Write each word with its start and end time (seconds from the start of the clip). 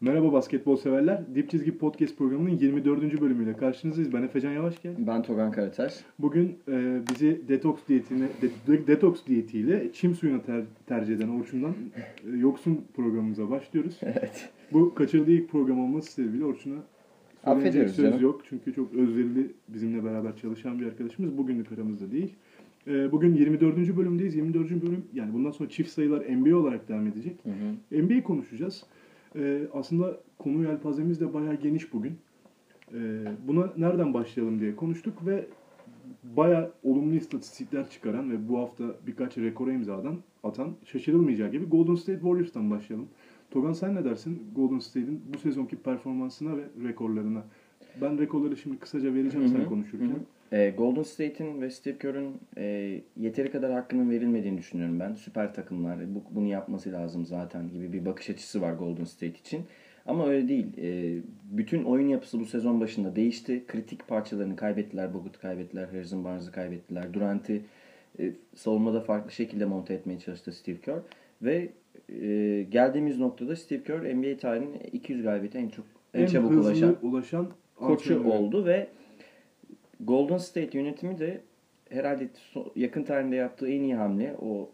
Merhaba 0.00 0.32
basketbol 0.32 0.76
severler. 0.76 1.20
Dip 1.34 1.50
Çizgi 1.50 1.78
Podcast 1.78 2.18
programının 2.18 2.50
24. 2.50 3.20
bölümüyle 3.20 3.56
karşınızdayız. 3.56 4.12
Ben 4.12 4.22
Efecan 4.22 4.52
Yavaşken. 4.52 4.94
Ben 4.98 5.22
Togan 5.22 5.52
Karataş. 5.52 5.94
Bugün 6.18 6.58
e, 6.68 7.00
bizi 7.10 7.40
detoks 7.48 7.82
diyetine 7.88 8.28
de, 8.68 8.86
detoks 8.86 9.26
diyetiyle 9.26 9.92
çim 9.92 10.14
suyuna 10.14 10.42
ter, 10.42 10.62
tercih 10.86 11.14
eden 11.14 11.28
Orçun'dan 11.28 11.74
e, 12.32 12.36
yoksun 12.36 12.84
programımıza 12.96 13.50
başlıyoruz. 13.50 14.00
Evet. 14.02 14.48
Bu 14.72 14.94
kaçırdığı 14.94 15.30
ilk 15.30 15.50
program 15.50 15.80
olması 15.80 16.12
sebebiyle 16.12 16.44
Orçun'a 16.44 16.78
söyleyecek 17.44 17.90
söz 17.90 18.04
canım. 18.04 18.22
yok. 18.22 18.40
Çünkü 18.48 18.74
çok 18.74 18.94
özverili 18.94 19.50
bizimle 19.68 20.04
beraber 20.04 20.36
çalışan 20.36 20.80
bir 20.80 20.86
arkadaşımız. 20.86 21.38
Bugünlük 21.38 21.72
aramızda 21.72 22.10
değil. 22.10 22.34
E, 22.86 23.12
bugün 23.12 23.34
24. 23.34 23.96
bölümdeyiz. 23.96 24.34
24. 24.34 24.70
bölüm 24.70 25.04
yani 25.14 25.32
bundan 25.34 25.50
sonra 25.50 25.68
çift 25.68 25.90
sayılar 25.90 26.20
NBA 26.36 26.56
olarak 26.56 26.88
devam 26.88 27.06
edecek. 27.06 27.36
Hı 27.42 27.50
hı. 27.50 28.02
NBA 28.02 28.22
konuşacağız. 28.22 28.84
Ee, 29.36 29.62
aslında 29.74 30.16
konu 30.38 30.62
yelpazemiz 30.62 31.20
de 31.20 31.34
bayağı 31.34 31.54
geniş 31.54 31.92
bugün. 31.92 32.18
Ee, 32.94 33.24
buna 33.48 33.72
nereden 33.76 34.14
başlayalım 34.14 34.60
diye 34.60 34.76
konuştuk 34.76 35.26
ve 35.26 35.46
bayağı 36.36 36.72
olumlu 36.82 37.14
istatistikler 37.14 37.90
çıkaran 37.90 38.30
ve 38.30 38.48
bu 38.48 38.58
hafta 38.58 38.84
birkaç 39.06 39.38
rekora 39.38 39.72
imzadan 39.72 40.16
atan 40.42 40.72
şaşırılmayacağı 40.84 41.50
gibi 41.50 41.64
Golden 41.64 41.94
State 41.94 42.20
Warriors'tan 42.20 42.70
başlayalım. 42.70 43.08
Togan 43.50 43.72
sen 43.72 43.94
ne 43.94 44.04
dersin 44.04 44.42
Golden 44.56 44.78
State'in 44.78 45.22
bu 45.34 45.38
sezonki 45.38 45.76
performansına 45.76 46.56
ve 46.56 46.64
rekorlarına? 46.88 47.44
Ben 48.00 48.18
rekorları 48.18 48.56
şimdi 48.56 48.78
kısaca 48.78 49.14
vereceğim 49.14 49.46
Hı 49.46 49.52
sen 49.52 49.60
hı. 49.60 49.66
konuşurken. 49.66 50.06
Hı 50.06 50.37
Ee, 50.52 50.74
Golden 50.78 51.02
State'in 51.02 51.60
ve 51.60 51.70
Steve 51.70 51.98
Kerr'ün 51.98 52.40
e, 52.56 53.00
yeteri 53.16 53.50
kadar 53.50 53.72
hakkının 53.72 54.10
verilmediğini 54.10 54.58
düşünüyorum 54.58 55.00
ben. 55.00 55.14
Süper 55.14 55.54
takımlar 55.54 56.14
bu, 56.14 56.22
bunu 56.30 56.46
yapması 56.46 56.92
lazım 56.92 57.26
zaten 57.26 57.70
gibi 57.70 57.92
bir 57.92 58.04
bakış 58.04 58.30
açısı 58.30 58.60
var 58.60 58.72
Golden 58.72 59.04
State 59.04 59.38
için. 59.38 59.62
Ama 60.06 60.28
öyle 60.28 60.48
değil. 60.48 60.66
E, 60.78 61.18
bütün 61.50 61.84
oyun 61.84 62.08
yapısı 62.08 62.40
bu 62.40 62.44
sezon 62.44 62.80
başında 62.80 63.16
değişti. 63.16 63.64
Kritik 63.66 64.08
parçalarını 64.08 64.56
kaybettiler. 64.56 65.14
Bogut 65.14 65.38
kaybettiler. 65.40 65.88
Harrison 65.88 66.24
Barnes'ı 66.24 66.52
kaybettiler. 66.52 67.14
Durant'i 67.14 67.62
e, 68.18 68.32
savunmada 68.54 69.00
farklı 69.00 69.30
şekilde 69.30 69.64
monte 69.64 69.94
etmeye 69.94 70.18
çalıştı 70.18 70.52
Steve 70.52 70.80
Kerr. 70.80 71.00
Ve 71.42 71.68
e, 72.08 72.62
geldiğimiz 72.70 73.18
noktada 73.18 73.56
Steve 73.56 73.82
Kerr 73.82 74.14
NBA 74.14 74.36
tarihinin 74.36 74.80
200 74.92 75.22
galibiyete 75.22 75.58
en 75.58 75.68
çok 75.68 75.84
en, 76.14 76.26
çabuk 76.26 76.50
hızlı 76.50 76.70
ulaşan 76.70 76.96
ulaşan 77.02 77.48
koçu 77.76 78.24
oldu 78.24 78.66
ve 78.66 78.88
Golden 80.00 80.38
State 80.38 80.78
yönetimi 80.78 81.18
de 81.18 81.40
herhalde 81.90 82.28
yakın 82.76 83.02
tarihinde 83.02 83.36
yaptığı 83.36 83.68
en 83.68 83.80
iyi 83.82 83.94
hamle 83.94 84.36
o 84.40 84.70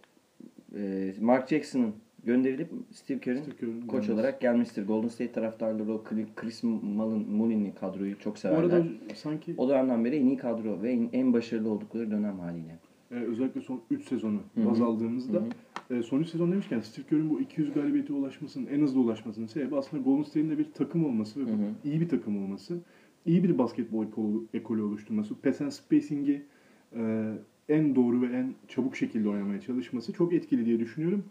e, 0.76 1.12
Mark 1.20 1.48
Jackson'ın 1.48 1.92
gönderilip 2.24 2.68
Steve 2.92 3.18
Kerr'in 3.18 3.42
Kerr'in 3.60 3.80
koç 3.80 3.90
gelmesi. 3.90 4.12
olarak 4.12 4.40
gelmiştir. 4.40 4.86
Golden 4.86 5.08
State 5.08 5.32
taraftarları 5.32 5.92
o 5.92 6.04
Chris- 6.36 6.66
Mullin, 6.66 7.28
Mullin'li 7.30 7.74
kadroyu 7.74 8.18
çok 8.18 8.34
Bu 8.34 8.38
severler. 8.38 8.62
arada 8.62 8.84
sanki 9.14 9.54
o 9.58 9.68
dönemden 9.68 10.04
beri 10.04 10.16
en 10.16 10.26
iyi 10.26 10.36
kadro 10.36 10.82
ve 10.82 10.92
en, 10.92 11.08
en 11.12 11.32
başarılı 11.32 11.70
oldukları 11.70 12.10
dönem 12.10 12.38
haliyle. 12.38 12.78
Ee, 13.10 13.14
özellikle 13.14 13.60
son 13.60 13.80
3 13.90 14.04
sezonu 14.08 14.40
baz 14.56 14.80
aldığımızda 14.80 15.42
e, 15.90 16.02
son 16.02 16.20
3 16.20 16.28
sezon 16.28 16.52
demişken 16.52 16.80
Steve 16.80 17.06
Kerr'ün 17.06 17.30
bu 17.30 17.40
200 17.40 17.72
galibiyete 17.72 18.12
ulaşmasının 18.12 18.66
en 18.66 18.80
hızlı 18.80 19.00
ulaşmasının 19.00 19.46
sebebi 19.46 19.76
aslında 19.76 20.02
Golden 20.02 20.22
State'in 20.22 20.50
de 20.50 20.58
bir 20.58 20.72
takım 20.72 21.04
olması 21.06 21.46
ve 21.46 21.50
Hı 21.50 21.54
hı. 21.54 21.60
iyi 21.84 22.00
bir 22.00 22.08
takım 22.08 22.44
olması, 22.44 22.78
iyi 23.26 23.44
bir 23.44 23.58
basketbol 23.58 24.06
ekolü, 24.06 24.42
ekolü 24.54 24.82
oluşturması, 24.82 25.34
pass 25.40 25.60
and 25.60 25.70
spacing'i 25.70 26.42
e, 26.96 27.32
en 27.68 27.96
doğru 27.96 28.22
ve 28.22 28.26
en 28.26 28.54
çabuk 28.68 28.96
şekilde 28.96 29.28
oynamaya 29.28 29.60
çalışması 29.60 30.12
çok 30.12 30.32
etkili 30.32 30.66
diye 30.66 30.80
düşünüyorum. 30.80 31.24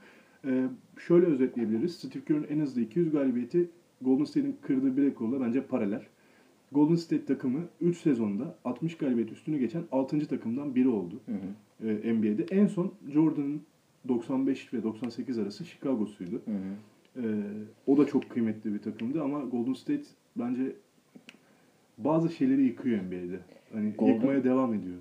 E, 0.46 0.68
şöyle 1.08 1.26
özetleyebiliriz. 1.26 1.96
Steve 1.96 2.24
Kerr'ün 2.24 2.46
en 2.50 2.60
hızlı 2.60 2.82
200 2.82 3.12
galibiyeti 3.12 3.70
Golden 4.02 4.24
State'in 4.24 4.58
kırdığı 4.62 4.98
bir 4.98 5.04
rekorla 5.04 5.42
bence 5.42 5.62
paralel. 5.64 6.02
Golden 6.72 6.96
State 6.96 7.26
takımı 7.26 7.60
3 7.82 7.98
sezonda 7.98 8.58
60 8.66 8.98
galibiyet 8.98 9.32
üstünü 9.32 9.60
geçen 9.60 9.84
6. 9.92 10.28
takımdan 10.28 10.76
biri 10.76 10.88
oldu 10.88 11.20
Hı 11.26 11.32
hı. 11.32 11.90
e, 11.90 12.14
NBA'de. 12.14 12.46
En 12.52 12.68
son 12.68 12.94
Jordan'ın 13.14 13.62
95 14.08 14.74
ve 14.74 14.84
98 14.84 15.38
arası 15.38 15.66
Chicago'suydu. 15.66 16.42
Hı 16.46 16.52
hı. 16.52 17.28
E, 17.28 17.44
o 17.88 17.98
da 17.98 18.06
çok 18.08 18.30
kıymetli 18.30 18.74
bir 18.74 18.80
takımdı 18.80 19.24
ama 19.24 19.40
Golden 19.40 19.74
State 19.74 20.04
bence 20.36 20.76
bazı 21.98 22.30
şeyleri 22.30 22.62
yıkıyor 22.64 23.00
NBA'de. 23.02 23.40
Hani 23.74 23.94
Golden- 23.94 24.14
yıkmaya 24.14 24.44
devam 24.44 24.74
ediyor. 24.74 24.98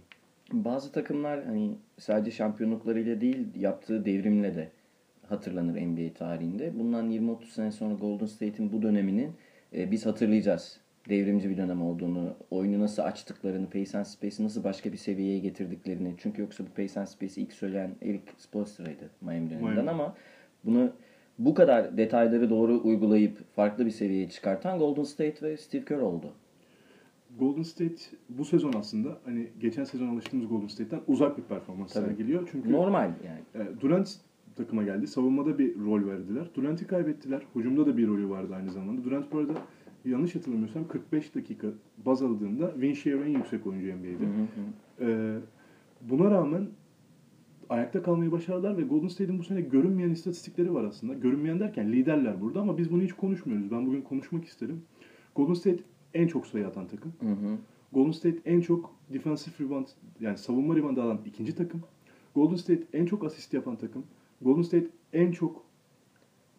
Bazı 0.53 0.93
takımlar 0.93 1.45
hani 1.45 1.71
sadece 1.99 2.31
şampiyonluklarıyla 2.31 3.21
değil 3.21 3.47
yaptığı 3.57 4.05
devrimle 4.05 4.55
de 4.55 4.69
hatırlanır 5.29 5.81
NBA 5.81 6.15
tarihinde. 6.15 6.79
Bundan 6.79 7.11
20-30 7.11 7.45
sene 7.45 7.73
sonra 7.73 7.95
Golden 7.95 8.27
State'in 8.27 8.73
bu 8.73 8.83
döneminin 8.83 9.31
e, 9.77 9.91
biz 9.91 10.07
hatırlayacağız. 10.07 10.81
Devrimci 11.09 11.51
bir 11.51 11.57
dönem 11.57 11.83
olduğunu, 11.83 12.35
oyunu 12.51 12.81
nasıl 12.81 13.03
açtıklarını, 13.03 13.67
Pace 13.71 13.99
and 13.99 14.05
Space'i 14.05 14.45
nasıl 14.45 14.65
başka 14.65 14.93
bir 14.93 14.97
seviyeye 14.97 15.39
getirdiklerini. 15.39 16.15
Çünkü 16.19 16.43
yoksa 16.43 16.65
bu 16.65 16.69
Pace 16.69 17.01
and 17.01 17.07
Space'i 17.07 17.45
ilk 17.45 17.53
söyleyen 17.53 17.91
Eric 18.03 18.23
Spoelstra'ydı 18.39 19.11
Miami 19.21 19.51
döneminden 19.51 19.75
Miami. 19.75 19.91
ama 19.91 20.15
bunu 20.65 20.93
bu 21.39 21.55
kadar 21.55 21.97
detayları 21.97 22.51
doğru 22.51 22.81
uygulayıp 22.85 23.55
farklı 23.55 23.87
bir 23.87 23.91
seviyeye 23.91 24.29
çıkartan 24.29 24.79
Golden 24.79 25.03
State 25.03 25.47
ve 25.47 25.57
Steve 25.57 25.85
Kerr 25.85 25.99
oldu. 25.99 26.33
Golden 27.39 27.63
State 27.63 27.97
bu 28.29 28.45
sezon 28.45 28.73
aslında 28.73 29.19
hani 29.25 29.49
geçen 29.61 29.85
sezon 29.85 30.09
alıştığımız 30.09 30.49
Golden 30.49 30.67
State'ten 30.67 31.01
uzak 31.07 31.39
bir 31.39 31.43
performans 31.43 31.93
Tabii. 31.93 32.07
sergiliyor. 32.07 32.49
Çünkü 32.53 32.73
Normal 32.73 33.11
yani. 33.27 33.69
E, 33.69 33.81
Durant 33.81 34.17
takıma 34.57 34.83
geldi. 34.83 35.07
Savunmada 35.07 35.59
bir 35.59 35.81
rol 35.81 36.07
verdiler. 36.07 36.51
Durant'i 36.55 36.87
kaybettiler. 36.87 37.43
Hücumda 37.55 37.87
da 37.87 37.97
bir 37.97 38.09
rolü 38.09 38.29
vardı 38.29 38.55
aynı 38.55 38.71
zamanda. 38.71 39.05
Durant 39.05 39.33
bu 39.33 39.39
arada 39.39 39.53
yanlış 40.05 40.35
hatırlamıyorsam 40.35 40.89
45 40.89 41.35
dakika 41.35 41.69
baz 42.07 42.23
aldığında 42.23 42.73
win 42.73 42.93
share 42.93 43.31
en 43.31 43.37
yüksek 43.37 43.67
oyuncu 43.67 43.87
NBA'de. 43.87 44.27
Hı 44.27 44.29
hı 44.29 45.07
hı. 45.07 45.11
E, 45.11 45.39
buna 46.01 46.31
rağmen 46.31 46.69
ayakta 47.69 48.03
kalmayı 48.03 48.33
başardılar 48.33 48.77
ve 48.77 48.83
Golden 48.83 49.09
State'in 49.09 49.39
bu 49.39 49.45
sene 49.45 49.61
görünmeyen 49.61 50.11
istatistikleri 50.11 50.75
var 50.75 50.85
aslında. 50.85 51.15
Görünmeyen 51.15 51.61
derken 51.61 51.93
liderler 51.93 52.41
burada 52.41 52.61
ama 52.61 52.79
biz 52.79 52.93
bunu 52.93 53.03
hiç 53.03 53.13
konuşmuyoruz. 53.13 53.71
Ben 53.71 53.87
bugün 53.87 54.03
konuşmak 54.03 54.45
isterim. 54.45 54.83
Golden 55.35 55.55
State 55.55 55.83
en 56.15 56.27
çok 56.27 56.47
sayı 56.47 56.67
atan 56.67 56.87
takım. 56.89 57.13
Hı 57.21 57.27
hı. 57.29 57.57
Golden 57.93 58.13
State 58.13 58.39
en 58.45 58.61
çok 58.61 58.95
defensive 59.13 59.55
rebound 59.61 59.87
yani 60.21 60.39
savunma 60.39 60.77
reboundı 60.77 61.03
alan 61.03 61.21
ikinci 61.27 61.55
takım. 61.55 61.83
Golden 62.35 62.57
State 62.57 62.83
en 62.93 63.07
çok 63.07 63.25
asist 63.25 63.55
yapan 63.55 63.77
takım. 63.77 64.05
Golden 64.43 64.63
State 64.63 64.87
en 65.13 65.33
çok 65.33 65.65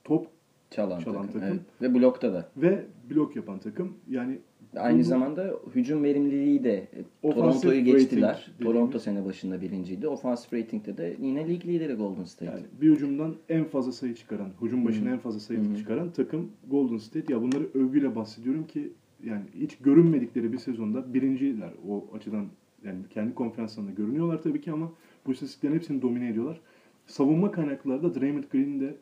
top 0.03 0.27
Çalan, 0.71 0.99
Çalan 0.99 1.21
takım. 1.27 1.41
takım. 1.41 1.47
Evet. 1.57 1.61
Ve 1.81 1.99
blokta 1.99 2.33
da. 2.33 2.49
ve 2.57 2.85
blok 3.09 3.35
yapan 3.35 3.59
takım. 3.59 3.93
Yani 4.09 4.39
Aynı 4.75 4.95
bunu- 4.97 5.03
zamanda 5.03 5.53
hücum 5.75 6.03
verimliliği 6.03 6.63
de 6.63 6.87
e, 7.23 7.31
Toronto'yu 7.31 7.83
geçtiler. 7.83 8.51
Toronto 8.61 8.99
sene 8.99 9.25
başında 9.25 9.61
birinciydi. 9.61 10.07
Offensive 10.07 10.61
rating'de 10.61 10.97
de 10.97 11.15
yine 11.21 11.47
lig 11.47 11.65
lideri 11.65 11.93
Golden 11.93 12.23
State. 12.23 12.51
yani 12.51 12.63
bir 12.81 12.91
hücumdan 12.91 13.35
en 13.49 13.65
fazla 13.65 13.91
sayı 13.91 14.15
çıkaran, 14.15 14.49
hücum 14.61 14.85
başına 14.85 15.09
Hı. 15.09 15.13
en 15.13 15.19
fazla 15.19 15.39
sayı 15.39 15.59
hı. 15.59 15.77
çıkaran 15.77 16.11
takım 16.11 16.51
Golden 16.69 16.97
State. 16.97 17.33
Ya 17.33 17.41
bunları 17.41 17.67
övgüyle 17.73 18.15
bahsediyorum 18.15 18.67
ki 18.67 18.93
yani 19.23 19.43
hiç 19.59 19.77
görünmedikleri 19.77 20.53
bir 20.53 20.57
sezonda 20.57 21.13
birinciler 21.13 21.71
o 21.89 22.05
açıdan 22.15 22.47
yani 22.85 22.99
kendi 23.09 23.35
konferanslarında 23.35 23.91
görünüyorlar 23.91 24.41
tabii 24.41 24.61
ki 24.61 24.71
ama 24.71 24.91
bu 25.25 25.31
istatistiklerin 25.31 25.75
hepsini 25.75 26.01
domine 26.01 26.29
ediyorlar. 26.29 26.61
Savunma 27.07 27.51
kaynaklarda 27.51 28.15
Draymond 28.15 28.43
Green'i 28.43 28.79
de 28.79 28.95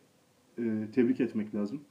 e, 0.57 0.91
tebrik 0.91 1.21
etmek 1.21 1.55
lazım. 1.55 1.81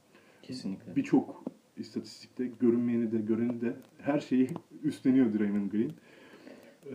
Kesinlikle. 0.43 0.95
Birçok 0.95 1.43
istatistikte 1.77 2.49
görünmeyeni 2.59 3.11
de 3.11 3.17
göreni 3.17 3.61
de 3.61 3.73
her 4.01 4.19
şeyi 4.19 4.49
üstleniyor 4.83 5.39
Draymond 5.39 5.71
Green. 5.71 5.91
Ee, 6.85 6.93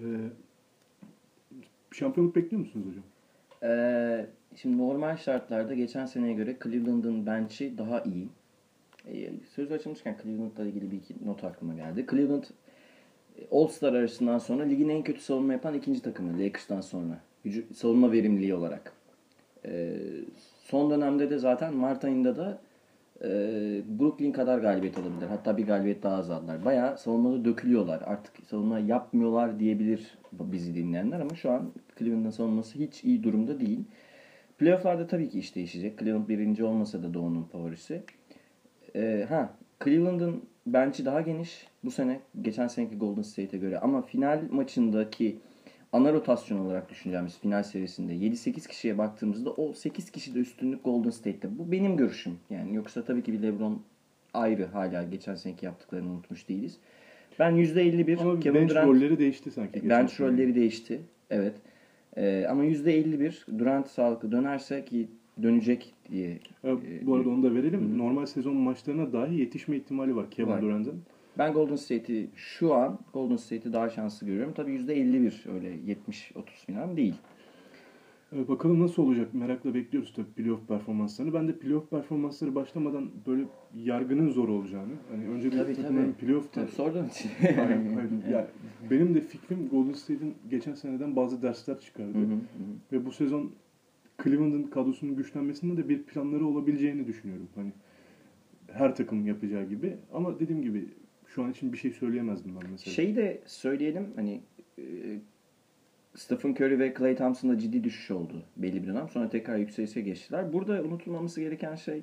şampiyonluk 1.93 2.37
bekliyor 2.37 2.61
musunuz 2.61 2.87
hocam? 2.87 3.05
Ee, 3.63 4.27
şimdi 4.57 4.79
normal 4.79 5.17
şartlarda 5.17 5.75
geçen 5.75 6.07
seneye 6.07 6.35
göre 6.35 6.57
Cleveland'ın 6.65 7.27
bench'i 7.27 7.79
daha 7.79 8.01
iyi. 8.01 8.29
Ee, 9.07 9.31
söz 9.55 9.73
açılmışken 9.73 10.17
Cleveland'la 10.23 10.65
ilgili 10.65 10.91
bir 10.91 10.97
iki 10.97 11.15
not 11.25 11.45
aklıma 11.45 11.75
geldi. 11.75 12.07
Cleveland 12.11 12.45
e, 13.39 13.47
All-Star 13.51 13.93
arasından 13.93 14.39
sonra 14.39 14.63
ligin 14.63 14.89
en 14.89 15.03
kötü 15.03 15.21
savunma 15.21 15.53
yapan 15.53 15.75
ikinci 15.75 16.03
takımı 16.03 16.39
Lakers'tan 16.39 16.81
sonra. 16.81 17.21
Hücu- 17.45 17.75
savunma 17.75 18.13
verimliliği 18.13 18.55
olarak. 18.55 18.93
Ee, 19.65 19.97
son 20.65 20.91
dönemde 20.91 21.31
de 21.31 21.39
zaten 21.39 21.75
Mart 21.75 22.05
ayında 22.05 22.37
da 22.37 22.59
e, 23.25 23.29
Brooklyn 24.01 24.33
kadar 24.33 24.59
galibiyet 24.59 24.99
alabilir. 24.99 25.27
Hatta 25.27 25.57
bir 25.57 25.67
galibiyet 25.67 26.03
daha 26.03 26.17
az 26.17 26.31
aldılar. 26.31 26.65
Bayağı 26.65 26.99
savunmada 26.99 27.45
dökülüyorlar. 27.45 28.03
Artık 28.07 28.47
savunma 28.47 28.79
yapmıyorlar 28.79 29.59
diyebilir 29.59 30.19
bizi 30.33 30.75
dinleyenler 30.75 31.21
ama 31.21 31.35
şu 31.35 31.51
an 31.51 31.73
Cleveland'ın 31.99 32.31
savunması 32.31 32.79
hiç 32.79 33.05
iyi 33.05 33.23
durumda 33.23 33.61
değil. 33.61 33.85
Playoff'larda 34.59 35.07
tabii 35.07 35.29
ki 35.29 35.39
iş 35.39 35.57
değişecek. 35.57 35.99
Cleveland 35.99 36.29
birinci 36.29 36.65
olmasa 36.65 37.03
da 37.03 37.15
Doğu'nun 37.15 37.43
favorisi. 37.43 38.03
Ee, 38.95 39.27
ha 39.29 39.55
Cleveland'ın 39.85 40.43
bench'i 40.67 41.05
daha 41.05 41.21
geniş 41.21 41.67
bu 41.85 41.91
sene 41.91 42.21
geçen 42.43 42.69
seneki 42.69 42.99
Golden 42.99 43.23
State'e 43.23 43.59
göre 43.61 43.79
ama 43.79 44.03
final 44.03 44.43
maçındaki 44.51 45.37
ana 45.93 46.13
rotasyon 46.13 46.59
olarak 46.59 46.91
düşüneceğimiz 46.91 47.39
final 47.39 47.63
serisinde 47.63 48.13
7-8 48.15 48.69
kişiye 48.69 48.99
baktığımızda 48.99 49.51
o 49.51 49.73
8 49.73 50.11
kişi 50.11 50.35
de 50.35 50.39
üstünlük 50.39 50.85
Golden 50.85 51.11
State'te. 51.11 51.59
Bu 51.59 51.73
benim 51.73 51.97
görüşüm. 51.97 52.39
Yani 52.51 52.75
yoksa 52.75 53.05
tabii 53.05 53.23
ki 53.23 53.33
bir 53.33 53.43
LeBron 53.43 53.83
ayrı 54.35 54.67
hala 54.67 55.03
geçen 55.03 55.35
seneki 55.35 55.67
yaptıklarını 55.67 56.11
unutmuş 56.11 56.49
değiliz. 56.49 56.79
Ben 57.39 57.53
%51 57.53 58.21
Ama 58.21 58.41
Kevin 58.41 58.61
bench 58.61 58.71
Durant 58.71 58.89
rolleri 58.89 59.19
değişti 59.19 59.51
sanki. 59.51 59.91
bench 59.91 60.21
rolleri 60.21 60.55
değişti. 60.55 61.01
Evet. 61.31 61.55
Ee, 62.17 62.47
ama 62.51 62.65
%51 62.65 63.59
Durant 63.59 63.89
sağlıklı 63.89 64.33
dönerse 64.33 64.85
ki 64.85 65.09
dönecek 65.43 65.95
diye. 66.11 66.39
Ha, 66.63 66.69
bu 67.03 67.15
arada 67.15 67.29
onu 67.29 67.43
da 67.43 67.55
verelim. 67.55 67.99
Normal 67.99 68.27
sezon 68.27 68.57
maçlarına 68.57 69.13
dahi 69.13 69.35
yetişme 69.41 69.77
ihtimali 69.77 70.17
var 70.17 70.31
Kevin. 70.31 70.63
Durant'ın. 70.63 71.03
Ben 71.39 71.53
Golden 71.53 71.77
State'i 71.77 72.31
şu 72.35 72.75
an 72.75 72.99
Golden 73.13 73.37
State'i 73.37 73.73
daha 73.73 73.91
şanslı 73.91 74.27
görüyorum. 74.27 74.53
Tabii 74.57 74.73
%51 74.73 75.53
öyle 75.55 75.69
70-30 75.77 76.67
falan 76.67 76.97
değil. 76.97 77.15
Ee, 78.33 78.49
Bakalım 78.49 78.83
nasıl 78.83 79.03
olacak 79.03 79.35
merakla 79.35 79.75
bekliyoruz 79.75 80.13
tabii 80.17 80.27
playoff 80.37 80.69
performanslarını. 80.69 81.35
Ben 81.35 81.49
de 81.49 81.59
playoff 81.59 81.91
performansları 81.91 82.55
başlamadan 82.55 83.11
böyle 83.27 83.45
yargının 83.75 84.31
zor 84.31 84.49
olacağını, 84.49 84.93
hani 85.11 85.29
önce 85.29 85.53
bir 85.53 85.57
Tabii, 85.59 85.75
takımların 85.75 86.13
tabii. 86.13 86.27
playoff'ta 86.27 86.61
Tabii 86.61 86.71
sorduğun 86.73 87.05
için. 87.09 87.31
Hayır, 87.41 87.57
hayır. 87.95 88.11
Yani 88.33 88.47
benim 88.91 89.15
de 89.15 89.21
fikrim 89.21 89.69
Golden 89.69 89.93
State'in 89.93 90.35
geçen 90.51 90.75
seneden 90.75 91.17
bazı 91.17 91.43
dersler 91.43 91.81
çıkardı. 91.81 92.19
Hı 92.19 92.23
hı, 92.23 92.25
hı. 92.35 92.39
Ve 92.93 93.07
bu 93.07 93.13
sezon 93.13 93.51
Cleveland'ın 94.25 94.63
kadrosunun 94.63 95.17
güçlenmesinde 95.17 95.77
de 95.77 95.89
bir 95.89 96.03
planları 96.03 96.47
olabileceğini 96.47 97.07
düşünüyorum. 97.07 97.49
Hani 97.55 97.73
her 98.73 98.95
takım 98.95 99.27
yapacağı 99.27 99.65
gibi. 99.65 99.97
Ama 100.13 100.41
dediğim 100.41 100.63
gibi 100.63 100.89
şu 101.27 101.45
an 101.45 101.51
için 101.51 101.73
bir 101.73 101.79
şey 101.79 101.91
söyleyemezdim 101.91 102.57
ben 102.63 102.71
mesela. 102.71 102.95
Şeyi 102.95 103.17
de 103.17 103.43
söyleyelim 103.47 104.13
hani 104.17 104.41
e, 104.79 104.85
Stephen 106.15 106.51
Curry 106.51 106.79
ve 106.79 106.95
Klay 106.95 107.17
Thompson'da 107.17 107.59
ciddi 107.59 107.85
düşüş 107.85 108.11
oldu 108.11 108.43
belli 108.57 108.83
bir 108.83 108.89
dönem. 108.89 109.09
Sonra 109.09 109.29
tekrar 109.29 109.57
yükselişe 109.57 110.01
geçtiler. 110.01 110.53
Burada 110.53 110.83
unutulmaması 110.83 111.41
gereken 111.41 111.75
şey 111.75 112.03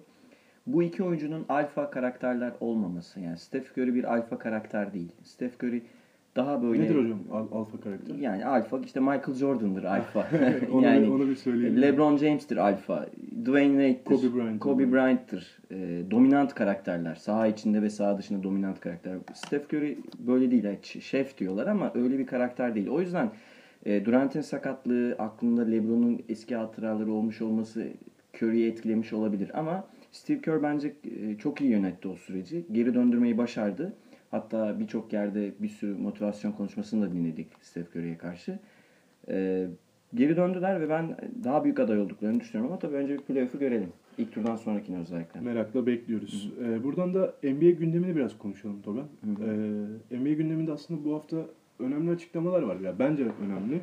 bu 0.68 0.84
iki 0.84 1.04
oyuncunun 1.04 1.46
alfa 1.50 1.90
karakterler 1.90 2.54
olmaması. 2.60 3.20
Yani 3.20 3.38
Steph 3.38 3.78
Curry 3.78 3.96
bir 3.96 4.14
alfa 4.14 4.40
karakter 4.40 4.94
değil. 4.94 5.12
Steph 5.24 5.64
Curry 5.64 5.82
daha 6.36 6.64
böyle 6.64 6.84
Nedir 6.84 6.96
hocam 6.96 7.20
al- 7.32 7.48
alfa 7.60 7.80
karakter? 7.80 8.16
yani 8.16 8.46
alfa 8.46 8.80
işte 8.80 9.00
Michael 9.00 9.34
Jordan'dır 9.34 9.84
alfa. 9.84 10.28
onu, 10.72 10.86
yani 10.86 11.12
onu 11.12 11.28
bir 11.30 11.36
söyleyelim. 11.36 11.82
LeBron 11.82 12.18
James'tir 12.18 12.58
alfa. 12.58 13.06
Dwayne 13.46 13.94
Wade'tir. 13.94 14.30
Kobe 14.30 14.36
Bryant. 14.38 14.60
Kobe 14.60 14.92
Bryant'tır. 14.92 15.58
E, 15.72 16.12
dominant 16.12 16.54
karakterler. 16.56 17.16
Saha 17.16 17.48
içinde 17.48 17.82
ve 17.82 17.90
saha 17.90 18.18
dışında 18.18 18.44
dominant 18.44 18.80
karakter. 18.80 19.18
Steph 19.34 19.74
Curry 19.74 19.98
böyle 20.20 20.52
değil. 20.52 20.64
Yani 20.64 20.78
şef 20.84 21.38
diyorlar 21.38 21.68
ama 21.68 21.92
öyle 21.96 22.20
bir 22.20 22.26
karakter 22.28 22.76
değil. 22.76 22.88
O 22.88 23.02
yüzden 23.02 23.30
e, 23.86 24.06
Durant'in 24.06 24.42
sakatlığı, 24.42 25.16
aklında 25.20 25.62
LeBron'un 25.62 26.22
eski 26.30 26.56
hatıraları 26.56 27.12
olmuş 27.12 27.42
olması 27.42 27.88
Curry'i 28.38 28.68
etkilemiş 28.68 29.14
olabilir. 29.14 29.52
Ama 29.54 29.84
Steve 30.12 30.42
Kerr 30.42 30.64
bence 30.64 30.94
e, 31.04 31.38
çok 31.38 31.62
iyi 31.62 31.70
yönetti 31.72 32.08
o 32.08 32.16
süreci. 32.16 32.66
Geri 32.72 32.94
döndürmeyi 32.94 33.38
başardı. 33.38 33.94
Hatta 34.34 34.80
birçok 34.80 35.14
yerde 35.14 35.52
bir 35.60 35.68
sürü 35.68 35.94
motivasyon 35.94 36.52
konuşmasını 36.52 37.06
da 37.06 37.12
dinledik 37.14 37.48
Steph 37.62 37.96
Curry'e 37.96 38.18
karşı. 38.18 38.60
E, 39.30 39.68
geri 40.14 40.36
döndüler 40.36 40.82
ve 40.82 40.90
ben 40.90 41.18
daha 41.44 41.64
büyük 41.64 41.80
aday 41.80 42.00
olduklarını 42.00 42.40
düşünüyorum 42.40 42.72
ama 42.72 42.80
tabii 42.80 42.96
önce 42.96 43.14
bir 43.14 43.22
playoff'u 43.22 43.60
görelim. 43.60 43.90
İlk 44.18 44.32
turdan 44.32 44.56
sonrakini 44.56 44.98
özellikle. 44.98 45.40
Merakla 45.40 45.86
bekliyoruz. 45.86 46.52
Ee, 46.64 46.84
buradan 46.84 47.14
da 47.14 47.34
NBA 47.44 47.70
gündemini 47.70 48.16
biraz 48.16 48.38
konuşalım 48.38 48.82
Togan. 48.82 49.06
Ee, 50.12 50.18
NBA 50.18 50.34
gündeminde 50.34 50.72
aslında 50.72 51.06
bu 51.06 51.16
hafta 51.16 51.46
önemli 51.80 52.12
açıklamalar 52.12 52.62
var. 52.62 52.80
Ya 52.80 53.00
bence 53.00 53.24
önemli. 53.46 53.82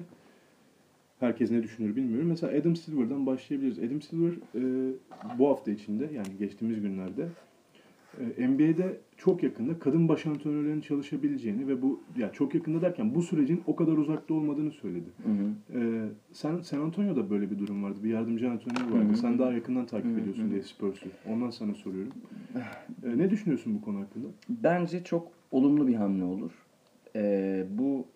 Herkes 1.21 1.51
ne 1.51 1.63
düşünür 1.63 1.97
bilmiyorum. 1.97 2.29
Mesela 2.29 2.59
Adam 2.59 2.77
Silver'dan 2.77 3.27
başlayabiliriz. 3.27 3.79
Adam 3.79 4.03
Silver 4.03 4.33
e, 4.55 4.93
bu 5.39 5.49
hafta 5.49 5.71
içinde 5.71 6.05
yani 6.05 6.29
geçtiğimiz 6.39 6.83
günlerde 6.83 7.23
e, 7.23 7.50
NBA'de 8.39 8.97
çok 9.17 9.43
yakında 9.43 9.79
kadın 9.79 10.09
baş 10.09 10.27
antrenörlerin 10.27 10.81
çalışabileceğini 10.81 11.69
ve 11.69 11.83
bu 11.83 12.01
ya 12.17 12.33
çok 12.33 12.55
yakında 12.55 12.83
derken 12.83 13.15
bu 13.15 13.23
sürecin 13.23 13.63
o 13.67 13.77
kadar 13.77 13.93
uzakta 13.93 14.35
olmadığını 14.35 14.71
söyledi. 14.71 15.09
Hı 15.25 15.31
hı. 15.33 15.79
Ee, 15.81 16.09
sen 16.33 16.61
San 16.61 16.81
Antonio'da 16.81 17.31
böyle 17.31 17.51
bir 17.51 17.59
durum 17.59 17.85
vardı. 17.85 17.99
Bir 18.05 18.09
yardımcı 18.11 18.51
antrenör 18.51 18.91
vardı. 18.91 19.09
Hı 19.09 19.13
hı. 19.13 19.17
Sen 19.17 19.39
daha 19.39 19.53
yakından 19.53 19.87
takip 19.87 20.11
Hı 20.11 20.15
hı. 20.15 20.21
ediyorsun 20.21 20.51
diye 20.51 20.63
Spurs'u. 20.63 21.09
Ondan 21.29 21.51
sana 21.51 21.75
soruyorum. 21.75 22.13
Ee, 23.05 23.19
ne 23.19 23.31
düşünüyorsun 23.31 23.75
bu 23.75 23.81
konu 23.85 24.01
hakkında? 24.01 24.27
Bence 24.49 25.05
çok 25.05 25.33
olumlu 25.51 25.87
bir 25.87 25.95
hamle 25.95 26.25
olur. 26.25 26.51
Ee, 27.17 27.67
bu 27.71 28.07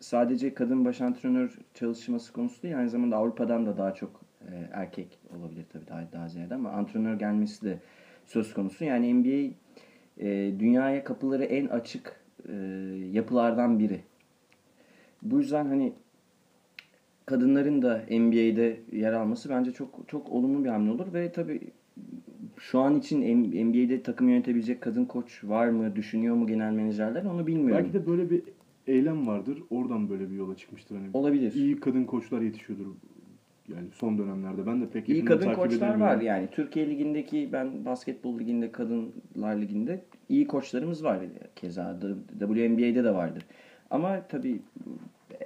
sadece 0.00 0.54
kadın 0.54 0.84
baş 0.84 1.00
antrenör 1.00 1.58
çalışması 1.74 2.32
konusu 2.32 2.62
değil, 2.62 2.78
aynı 2.78 2.90
zamanda 2.90 3.16
Avrupa'dan 3.16 3.66
da 3.66 3.78
daha 3.78 3.94
çok 3.94 4.20
e, 4.40 4.68
erkek 4.72 5.18
olabilir 5.38 5.64
tabii 5.72 5.86
daha, 5.88 6.12
daha 6.12 6.28
ziyade 6.28 6.54
ama 6.54 6.70
antrenör 6.70 7.14
gelmesi 7.14 7.64
de 7.64 7.78
söz 8.26 8.54
konusu. 8.54 8.84
Yani 8.84 9.14
NBA 9.14 9.54
e, 10.18 10.52
dünyaya 10.58 11.04
kapıları 11.04 11.44
en 11.44 11.66
açık 11.66 12.20
e, 12.48 12.54
yapılardan 13.12 13.78
biri. 13.78 14.00
Bu 15.22 15.38
yüzden 15.38 15.66
hani 15.66 15.92
kadınların 17.26 17.82
da 17.82 18.04
NBA'de 18.10 18.80
yer 18.92 19.12
alması 19.12 19.50
bence 19.50 19.72
çok 19.72 20.08
çok 20.08 20.32
olumlu 20.32 20.64
bir 20.64 20.68
hamle 20.68 20.90
olur 20.90 21.14
ve 21.14 21.32
tabii 21.32 21.60
şu 22.58 22.80
an 22.80 22.98
için 22.98 23.44
NBA'de 23.66 24.02
takım 24.02 24.28
yönetebilecek 24.28 24.80
kadın 24.80 25.04
koç 25.04 25.44
var 25.44 25.68
mı, 25.68 25.96
düşünüyor 25.96 26.34
mu 26.34 26.46
genel 26.46 26.72
menajerler 26.72 27.24
onu 27.24 27.46
bilmiyorum. 27.46 27.84
Belki 27.84 27.92
de 27.92 28.06
böyle 28.06 28.30
bir 28.30 28.42
eylem 28.86 29.26
vardır. 29.26 29.62
Oradan 29.70 30.10
böyle 30.10 30.30
bir 30.30 30.36
yola 30.36 30.56
çıkmıştır. 30.56 30.96
Hani 30.96 31.08
Olabilir. 31.14 31.52
iyi 31.54 31.80
kadın 31.80 32.04
koçlar 32.04 32.40
yetişiyordur. 32.40 32.86
Yani 33.68 33.90
son 33.92 34.18
dönemlerde. 34.18 34.66
Ben 34.66 34.82
de 34.82 34.88
pek 34.88 35.08
İyi 35.08 35.24
kadın 35.24 35.54
koçlar 35.54 36.00
var 36.00 36.20
yani. 36.20 36.48
Türkiye 36.52 36.90
Ligi'ndeki 36.90 37.48
ben 37.52 37.84
basketbol 37.84 38.38
liginde, 38.38 38.72
kadınlar 38.72 39.56
liginde 39.56 40.00
iyi 40.28 40.46
koçlarımız 40.46 41.04
var. 41.04 41.20
Keza 41.56 42.00
WNBA'de 42.38 43.04
de 43.04 43.14
vardır. 43.14 43.42
Ama 43.90 44.20
tabii 44.28 44.60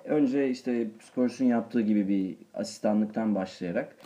önce 0.05 0.51
işte 0.51 0.89
Spurs'un 1.01 1.45
yaptığı 1.45 1.81
gibi 1.81 2.09
bir 2.09 2.37
asistanlıktan 2.55 3.35
başlayarak 3.35 3.97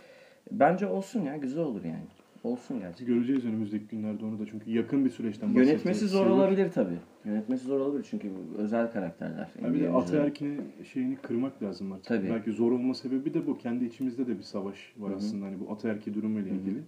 bence 0.51 0.87
olsun 0.87 1.21
ya 1.21 1.37
güzel 1.37 1.63
olur 1.63 1.83
yani. 1.83 2.07
Olsun 2.43 2.79
gerçekten. 2.79 3.07
Göreceğiz 3.15 3.45
önümüzdeki 3.45 3.85
günlerde 3.87 4.25
onu 4.25 4.39
da 4.39 4.45
çünkü 4.45 4.71
yakın 4.71 5.05
bir 5.05 5.09
süreçten 5.09 5.49
bahsediyoruz. 5.49 5.71
Yönetmesi 5.71 6.07
zor 6.07 6.25
olabilir 6.25 6.71
tabii. 6.71 6.97
Yönetmesi 7.25 7.65
zor 7.65 7.79
olabilir 7.79 8.07
çünkü 8.09 8.29
özel 8.57 8.91
karakterler. 8.91 9.49
Ya 9.63 9.73
bir 9.73 9.79
de 9.79 9.89
ataerkinin 9.89 10.61
şeyini 10.93 11.15
kırmak 11.15 11.63
lazım 11.63 11.91
artık. 11.91 12.05
Tabii. 12.05 12.29
Belki 12.29 12.51
zor 12.51 12.71
olma 12.71 12.93
sebebi 12.93 13.33
de 13.33 13.47
bu. 13.47 13.57
Kendi 13.57 13.85
içimizde 13.85 14.27
de 14.27 14.37
bir 14.37 14.43
savaş 14.43 14.93
var 14.97 15.09
Hı 15.09 15.13
hı. 15.13 15.17
aslında 15.17 15.45
hani 15.45 15.59
bu 15.59 15.71
ataerki 15.71 16.13
durumuyla 16.13 16.51
Hı 16.51 16.55
hı. 16.55 16.59
ilgili. 16.59 16.79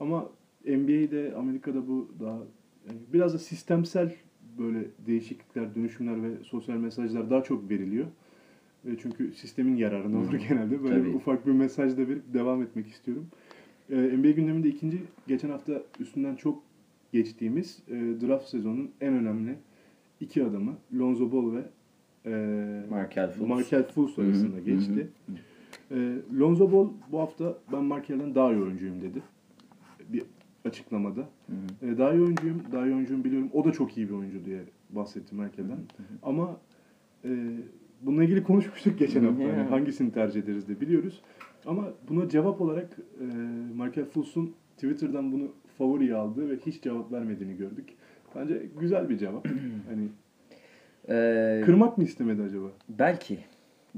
Ama 0.00 0.28
NBA'de, 0.66 1.34
Amerika'da 1.36 1.88
bu 1.88 2.08
daha 2.20 2.38
yani 2.88 2.98
biraz 3.12 3.34
da 3.34 3.38
sistemsel 3.38 4.14
böyle 4.58 4.84
değişiklikler, 5.06 5.74
dönüşümler 5.74 6.22
ve 6.22 6.44
sosyal 6.44 6.76
mesajlar 6.76 7.30
daha 7.30 7.42
çok 7.42 7.70
veriliyor. 7.70 8.06
Ve 8.84 8.90
çünkü 9.02 9.32
sistemin 9.32 9.76
yararına 9.76 10.18
olur 10.18 10.34
genelde. 10.48 10.82
Böyle 10.82 11.00
Tabii. 11.00 11.08
ufak 11.16 11.46
bir 11.46 11.52
mesaj 11.52 11.96
da 11.96 12.08
verip 12.08 12.34
devam 12.34 12.62
etmek 12.62 12.86
istiyorum. 12.88 13.26
Ee, 13.90 13.96
NBA 13.96 14.30
gündeminde 14.30 14.68
ikinci, 14.68 14.98
geçen 15.28 15.50
hafta 15.50 15.82
üstünden 16.00 16.36
çok 16.36 16.62
geçtiğimiz 17.12 17.82
e, 17.88 17.94
draft 17.94 18.48
sezonunun 18.48 18.90
en 19.00 19.12
önemli 19.12 19.54
iki 20.20 20.44
adamı 20.44 20.76
Lonzo 20.98 21.32
Ball 21.32 21.52
ve 21.52 21.62
e, 22.26 22.32
Markel 22.90 23.30
Fultz. 23.30 23.48
Markel 23.48 23.82
Fultz 23.82 24.18
arasında 24.18 24.56
Hı 24.56 24.60
hı, 24.60 24.64
geçti. 24.64 25.08
E, 25.90 26.16
Lonzo 26.38 26.72
Ball 26.72 26.88
bu 27.12 27.18
hafta 27.18 27.58
ben 27.72 27.84
Markel'den 27.84 28.34
daha 28.34 28.52
iyi 28.52 28.62
oyuncuyum 28.62 29.00
dedi. 29.02 29.22
Bir 30.08 30.22
açıklamada. 30.64 31.28
E, 31.82 31.98
daha 31.98 32.12
iyi 32.12 32.20
oyuncuyum, 32.22 32.62
daha 32.72 32.86
iyi 32.86 32.94
oyuncuyum 32.94 33.24
biliyorum. 33.24 33.50
O 33.52 33.64
da 33.64 33.72
çok 33.72 33.98
iyi 33.98 34.08
bir 34.08 34.14
oyuncu 34.14 34.44
diye 34.44 34.60
bahsetti 34.90 35.34
Markel'den. 35.34 35.78
Ama 36.22 36.56
e, 37.24 37.30
bununla 38.02 38.24
ilgili 38.24 38.42
konuşmuştuk 38.42 38.98
geçen 38.98 39.24
hafta. 39.24 39.44
Hani 39.44 39.58
Ya. 39.58 39.70
hangisini 39.70 40.12
tercih 40.12 40.42
ederiz 40.42 40.68
de 40.68 40.80
biliyoruz. 40.80 41.22
Ama 41.66 41.84
buna 42.08 42.28
cevap 42.28 42.60
olarak 42.60 42.96
e, 43.20 43.24
Markel 43.76 44.04
Fultz'un 44.04 44.54
Twitter'dan 44.76 45.32
bunu 45.32 45.48
favoriye 45.78 46.14
aldığı 46.14 46.50
ve 46.50 46.56
hiç 46.66 46.82
cevap 46.82 47.12
vermediğini 47.12 47.56
gördük. 47.56 47.88
Bence 48.36 48.62
güzel 48.80 49.08
bir 49.08 49.18
cevap. 49.18 49.46
hani 49.88 50.08
Ee, 51.08 51.62
kırmak 51.64 51.98
mı 51.98 52.04
istemedi 52.04 52.42
acaba? 52.42 52.66
Belki. 52.88 53.38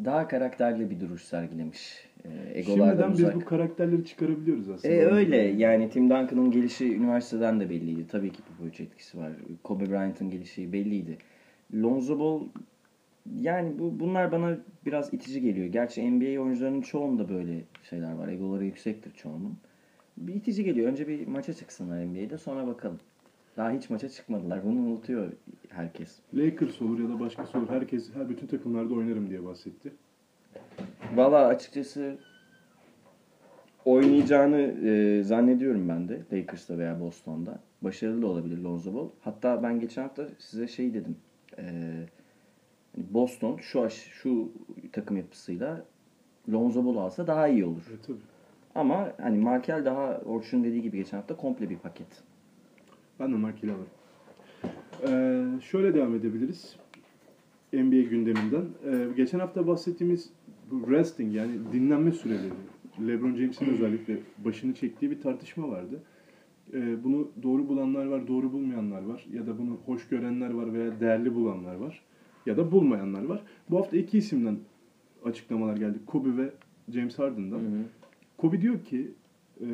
Daha 0.04 0.28
karakterli 0.28 0.90
bir 0.90 1.00
duruş 1.00 1.22
sergilemiş. 1.22 2.08
Ee, 2.24 2.28
egolardan 2.58 2.86
Şimdiden 2.94 3.10
uzak. 3.12 3.34
biz 3.34 3.40
bu 3.40 3.44
karakterleri 3.44 4.04
çıkarabiliyoruz 4.04 4.68
aslında. 4.68 4.94
E, 4.94 5.04
öyle 5.04 5.36
yani 5.36 5.90
Tim 5.90 6.04
Duncan'ın 6.10 6.50
gelişi 6.50 6.96
üniversiteden 6.96 7.60
de 7.60 7.70
belliydi. 7.70 8.06
Tabii 8.10 8.32
ki 8.32 8.38
Popovic 8.42 8.84
etkisi 8.84 9.18
var. 9.18 9.32
Kobe 9.64 9.90
Bryant'ın 9.90 10.30
gelişi 10.30 10.72
belliydi. 10.72 11.18
Lonzo 11.74 12.18
Ball 12.18 12.40
yani 13.40 13.78
bu 13.78 14.00
bunlar 14.00 14.32
bana 14.32 14.58
biraz 14.86 15.14
itici 15.14 15.40
geliyor. 15.40 15.66
Gerçi 15.66 16.10
NBA 16.10 16.42
oyuncularının 16.42 16.80
çoğunda 16.82 17.28
böyle 17.28 17.60
şeyler 17.90 18.12
var. 18.12 18.28
Egoları 18.28 18.64
yüksektir 18.64 19.12
çoğunun. 19.12 19.56
Bir 20.16 20.34
itici 20.34 20.64
geliyor. 20.64 20.88
Önce 20.88 21.08
bir 21.08 21.26
maça 21.26 21.52
çıksınlar 21.52 22.04
NBA'de 22.06 22.38
sonra 22.38 22.66
bakalım. 22.66 22.98
Daha 23.56 23.70
hiç 23.70 23.90
maça 23.90 24.08
çıkmadılar. 24.08 24.64
Bunu 24.64 24.78
unutuyor 24.78 25.32
herkes. 25.68 26.18
Lakers 26.34 26.82
olur 26.82 26.98
ya 26.98 27.08
da 27.08 27.20
başkası 27.20 27.58
olur. 27.58 27.68
Herkes, 27.68 28.14
her 28.14 28.28
bütün 28.28 28.46
takımlarda 28.46 28.94
oynarım 28.94 29.30
diye 29.30 29.44
bahsetti. 29.44 29.92
Valla 31.14 31.46
açıkçası 31.46 32.16
oynayacağını 33.84 34.60
e, 34.60 35.22
zannediyorum 35.22 35.88
ben 35.88 36.08
de 36.08 36.20
Lakers'ta 36.32 36.78
veya 36.78 37.00
Boston'da. 37.00 37.60
Başarılı 37.82 38.22
da 38.22 38.26
olabilir 38.26 38.58
Lonzo 38.58 38.94
Ball. 38.94 39.08
Hatta 39.20 39.62
ben 39.62 39.80
geçen 39.80 40.02
hafta 40.02 40.28
size 40.38 40.68
şey 40.68 40.94
dedim. 40.94 41.16
E, 41.58 41.62
hani 42.96 43.04
Boston 43.10 43.56
şu 43.56 43.82
aş, 43.82 43.94
şu 43.94 44.52
takım 44.92 45.16
yapısıyla 45.16 45.84
Lonzo 46.52 46.84
Ball 46.84 46.96
alsa 46.96 47.26
daha 47.26 47.48
iyi 47.48 47.64
olur. 47.64 47.82
Evet, 47.90 48.00
tabii. 48.06 48.18
Ama 48.74 49.12
hani 49.20 49.38
Markel 49.38 49.84
daha 49.84 50.18
Orçun 50.18 50.64
dediği 50.64 50.82
gibi 50.82 50.96
geçen 50.96 51.16
hafta 51.16 51.36
komple 51.36 51.70
bir 51.70 51.78
paket. 51.78 52.22
Ben 53.20 53.32
de 53.32 53.36
Markel'i 53.36 53.72
alırım. 53.72 53.86
Ee, 55.08 55.60
şöyle 55.60 55.94
devam 55.94 56.14
edebiliriz. 56.14 56.76
NBA 57.72 58.08
gündeminden. 58.10 58.64
Ee, 58.86 59.06
geçen 59.16 59.38
hafta 59.38 59.66
bahsettiğimiz 59.66 60.30
bu 60.70 60.90
resting 60.90 61.34
yani 61.34 61.52
dinlenme 61.72 62.12
süreleri. 62.12 62.52
LeBron 63.06 63.34
James'in 63.34 63.66
özellikle 63.66 64.18
başını 64.44 64.74
çektiği 64.74 65.10
bir 65.10 65.20
tartışma 65.20 65.68
vardı. 65.68 66.02
Ee, 66.72 67.04
bunu 67.04 67.30
doğru 67.42 67.68
bulanlar 67.68 68.06
var, 68.06 68.28
doğru 68.28 68.52
bulmayanlar 68.52 69.02
var. 69.02 69.26
Ya 69.32 69.46
da 69.46 69.58
bunu 69.58 69.78
hoş 69.86 70.08
görenler 70.08 70.50
var 70.50 70.72
veya 70.72 71.00
değerli 71.00 71.34
bulanlar 71.34 71.74
var. 71.74 72.02
Ya 72.46 72.56
da 72.56 72.72
bulmayanlar 72.72 73.24
var. 73.24 73.42
Bu 73.70 73.78
hafta 73.78 73.96
iki 73.96 74.18
isimden 74.18 74.58
açıklamalar 75.24 75.76
geldi. 75.76 75.98
Kobe 76.06 76.36
ve 76.36 76.50
James 76.88 77.18
Harden'dan. 77.18 77.58
Hı 77.58 77.62
hı. 77.62 77.82
Kobe 78.36 78.60
diyor 78.60 78.84
ki 78.84 79.12
e, 79.60 79.66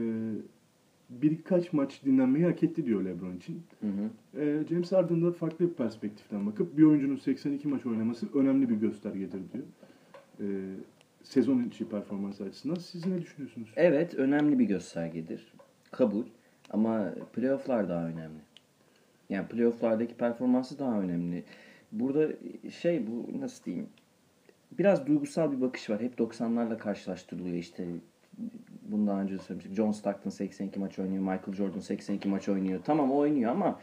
birkaç 1.10 1.72
maç 1.72 2.04
dinlenmeyi 2.04 2.44
hak 2.44 2.62
etti 2.62 2.86
diyor 2.86 3.04
LeBron 3.04 3.36
için. 3.36 3.62
Hı 3.80 3.86
hı. 3.86 4.40
E, 4.42 4.64
James 4.68 4.92
Harden 4.92 5.22
da 5.22 5.32
farklı 5.32 5.70
bir 5.70 5.74
perspektiften 5.74 6.46
bakıp 6.46 6.78
bir 6.78 6.82
oyuncunun 6.82 7.16
82 7.16 7.68
maç 7.68 7.86
oynaması 7.86 8.26
önemli 8.34 8.68
bir 8.68 8.74
göstergedir 8.74 9.40
diyor. 9.52 9.64
E, 10.40 10.46
sezon 11.22 11.64
içi 11.64 11.88
performans 11.88 12.40
açısından. 12.40 12.74
Siz 12.74 13.06
ne 13.06 13.20
düşünüyorsunuz? 13.22 13.68
Evet 13.76 14.14
önemli 14.14 14.58
bir 14.58 14.64
göstergedir. 14.64 15.52
Kabul. 15.90 16.24
Ama 16.70 17.14
playofflar 17.32 17.88
daha 17.88 18.08
önemli. 18.08 18.38
Yani 19.28 19.48
playofflardaki 19.48 20.14
performansı 20.14 20.78
daha 20.78 21.00
önemli. 21.00 21.44
Burada 21.92 22.28
şey 22.70 23.06
bu 23.06 23.40
nasıl 23.40 23.64
diyeyim? 23.64 23.86
Biraz 24.78 25.06
duygusal 25.06 25.52
bir 25.52 25.60
bakış 25.60 25.90
var. 25.90 26.00
Hep 26.00 26.18
90'larla 26.18 26.78
karşılaştırılıyor 26.78 27.56
işte. 27.56 27.86
Bundan 28.88 29.18
önce 29.18 29.38
söylemiştik. 29.38 29.74
John 29.74 29.92
Stockton 29.92 30.30
82 30.30 30.80
maç 30.80 30.98
oynuyor. 30.98 31.22
Michael 31.22 31.52
Jordan 31.52 31.80
82 31.80 32.28
maç 32.28 32.48
oynuyor. 32.48 32.80
Tamam 32.84 33.12
oynuyor 33.12 33.52
ama 33.52 33.80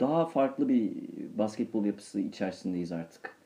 daha 0.00 0.26
farklı 0.26 0.68
bir 0.68 0.92
basketbol 1.38 1.84
yapısı 1.84 2.20
içerisindeyiz 2.20 2.92
artık. 2.92 3.38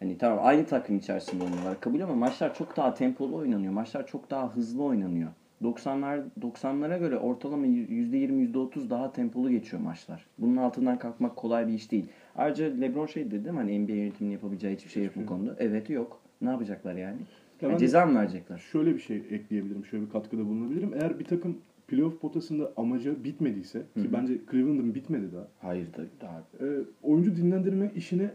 Hani 0.00 0.18
tamam 0.18 0.38
aynı 0.42 0.66
takım 0.66 0.96
içerisinde 0.96 1.44
oynuyorlar 1.44 1.80
kabul 1.80 2.00
ama 2.00 2.14
maçlar 2.14 2.54
çok 2.54 2.76
daha 2.76 2.94
tempolu 2.94 3.36
oynanıyor. 3.36 3.72
Maçlar 3.72 4.06
çok 4.06 4.30
daha 4.30 4.56
hızlı 4.56 4.82
oynanıyor. 4.82 5.30
90'lar 5.62 6.22
90'lara 6.40 6.98
göre 6.98 7.18
ortalama 7.18 7.66
%20 7.66 8.52
%30 8.52 8.90
daha 8.90 9.12
tempolu 9.12 9.50
geçiyor 9.50 9.82
maçlar. 9.82 10.26
Bunun 10.38 10.56
altından 10.56 10.98
kalkmak 10.98 11.36
kolay 11.36 11.68
bir 11.68 11.72
iş 11.72 11.90
değil. 11.90 12.06
Ayrıca 12.36 12.64
LeBron 12.64 13.06
şey 13.06 13.24
dedi 13.24 13.44
değil 13.44 13.54
mi? 13.54 13.60
Hani 13.60 13.78
NBA 13.78 13.92
yönetiminin 13.92 14.32
yapabileceği 14.32 14.76
hiçbir 14.76 14.90
şey 14.90 15.04
yok 15.04 15.12
bu 15.16 15.26
konuda. 15.26 15.56
Evet 15.58 15.90
yok. 15.90 16.20
Ne 16.40 16.50
yapacaklar 16.50 16.94
yani? 16.94 17.18
Ya 17.62 17.68
Yani 17.68 17.78
ceza 17.78 18.06
mı 18.06 18.18
verecekler? 18.18 18.58
Şöyle 18.58 18.94
bir 18.94 19.00
şey 19.00 19.16
ekleyebilirim, 19.16 19.84
şöyle 19.84 20.04
bir 20.06 20.10
katkıda 20.10 20.46
bulunabilirim. 20.46 20.92
Eğer 20.94 21.18
bir 21.18 21.24
takım 21.24 21.58
playoff 21.88 22.20
potasında 22.20 22.72
amacı 22.76 23.24
bitmediyse 23.24 23.78
ki 23.78 24.04
Hı 24.04 24.08
hı. 24.08 24.12
bence 24.12 24.38
Cleveland'ın 24.50 24.94
bitmedi 24.94 25.32
daha. 25.34 25.48
Hayır 25.58 25.86
da 25.86 26.02
daha 26.20 26.38
e, 26.60 26.66
oyuncu 27.02 27.36
dinlendirme 27.36 27.90
işine 27.96 28.30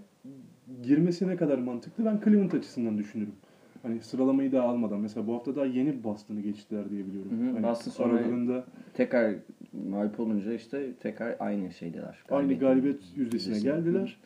girmesi 0.84 1.28
ne 1.28 1.36
kadar 1.36 1.58
mantıklı 1.58 2.06
ben 2.06 2.22
Cleveland 2.26 2.52
açısından 2.52 2.98
düşünürüm. 2.98 3.34
Hani 3.84 4.00
sıralamayı 4.02 4.52
daha 4.52 4.68
almadan 4.68 5.00
mesela 5.00 5.28
bu 5.28 5.34
hafta 5.34 5.56
daha 5.56 5.66
yeni 5.66 6.04
Boston'ı 6.04 6.42
geçtiler 6.42 6.90
diye 6.90 7.06
biliyorum. 7.06 7.32
Hı 7.32 7.50
hı, 7.50 7.54
Hani 7.54 7.64
Boston 7.64 7.92
sonra- 7.92 8.14
aralarında 8.14 8.66
tekrar 8.94 9.36
mağlup 9.90 10.20
olunca 10.20 10.54
işte 10.54 10.94
tekrar 11.00 11.36
aynı 11.40 11.72
şeydeler. 11.72 12.24
aynı 12.30 12.54
galibiyet 12.60 13.00
yüzdesine 13.16 13.54
yüzdesine. 13.56 13.72
geldiler. 13.76 14.18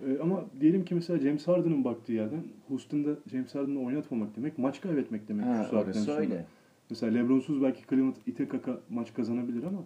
E, 0.00 0.18
ama 0.22 0.44
diyelim 0.60 0.84
ki 0.84 0.94
mesela 0.94 1.18
James 1.18 1.48
Harden'ın 1.48 1.84
baktığı 1.84 2.12
yerden 2.12 2.42
Houston'da 2.68 3.10
James 3.30 3.54
Harden'ı 3.54 3.80
oynatmamak 3.84 4.36
demek 4.36 4.58
maç 4.58 4.80
kaybetmek 4.80 5.28
demek 5.28 5.46
Ha, 5.46 5.66
şu 5.70 5.76
orası 5.76 6.00
sonra. 6.00 6.18
öyle. 6.20 6.44
Mesela 6.90 7.12
LeBron'suz 7.12 7.62
belki 7.62 7.82
Cleveland 7.90 8.16
ite 8.26 8.48
kaka 8.48 8.80
maç 8.90 9.14
kazanabilir 9.14 9.62
ama 9.64 9.84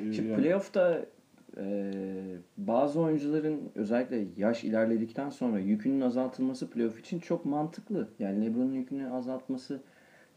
e, 0.00 0.12
Şimdi 0.12 0.28
yani- 0.28 0.42
playoff'ta 0.42 1.06
e, 1.56 1.92
bazı 2.58 3.00
oyuncuların 3.00 3.60
özellikle 3.74 4.24
yaş 4.36 4.64
ilerledikten 4.64 5.30
sonra 5.30 5.58
yükünün 5.58 6.00
azaltılması 6.00 6.70
playoff 6.70 7.00
için 7.00 7.18
çok 7.18 7.44
mantıklı. 7.44 8.08
Yani 8.18 8.46
LeBron'un 8.46 8.72
yükünü 8.72 9.10
azaltması 9.10 9.80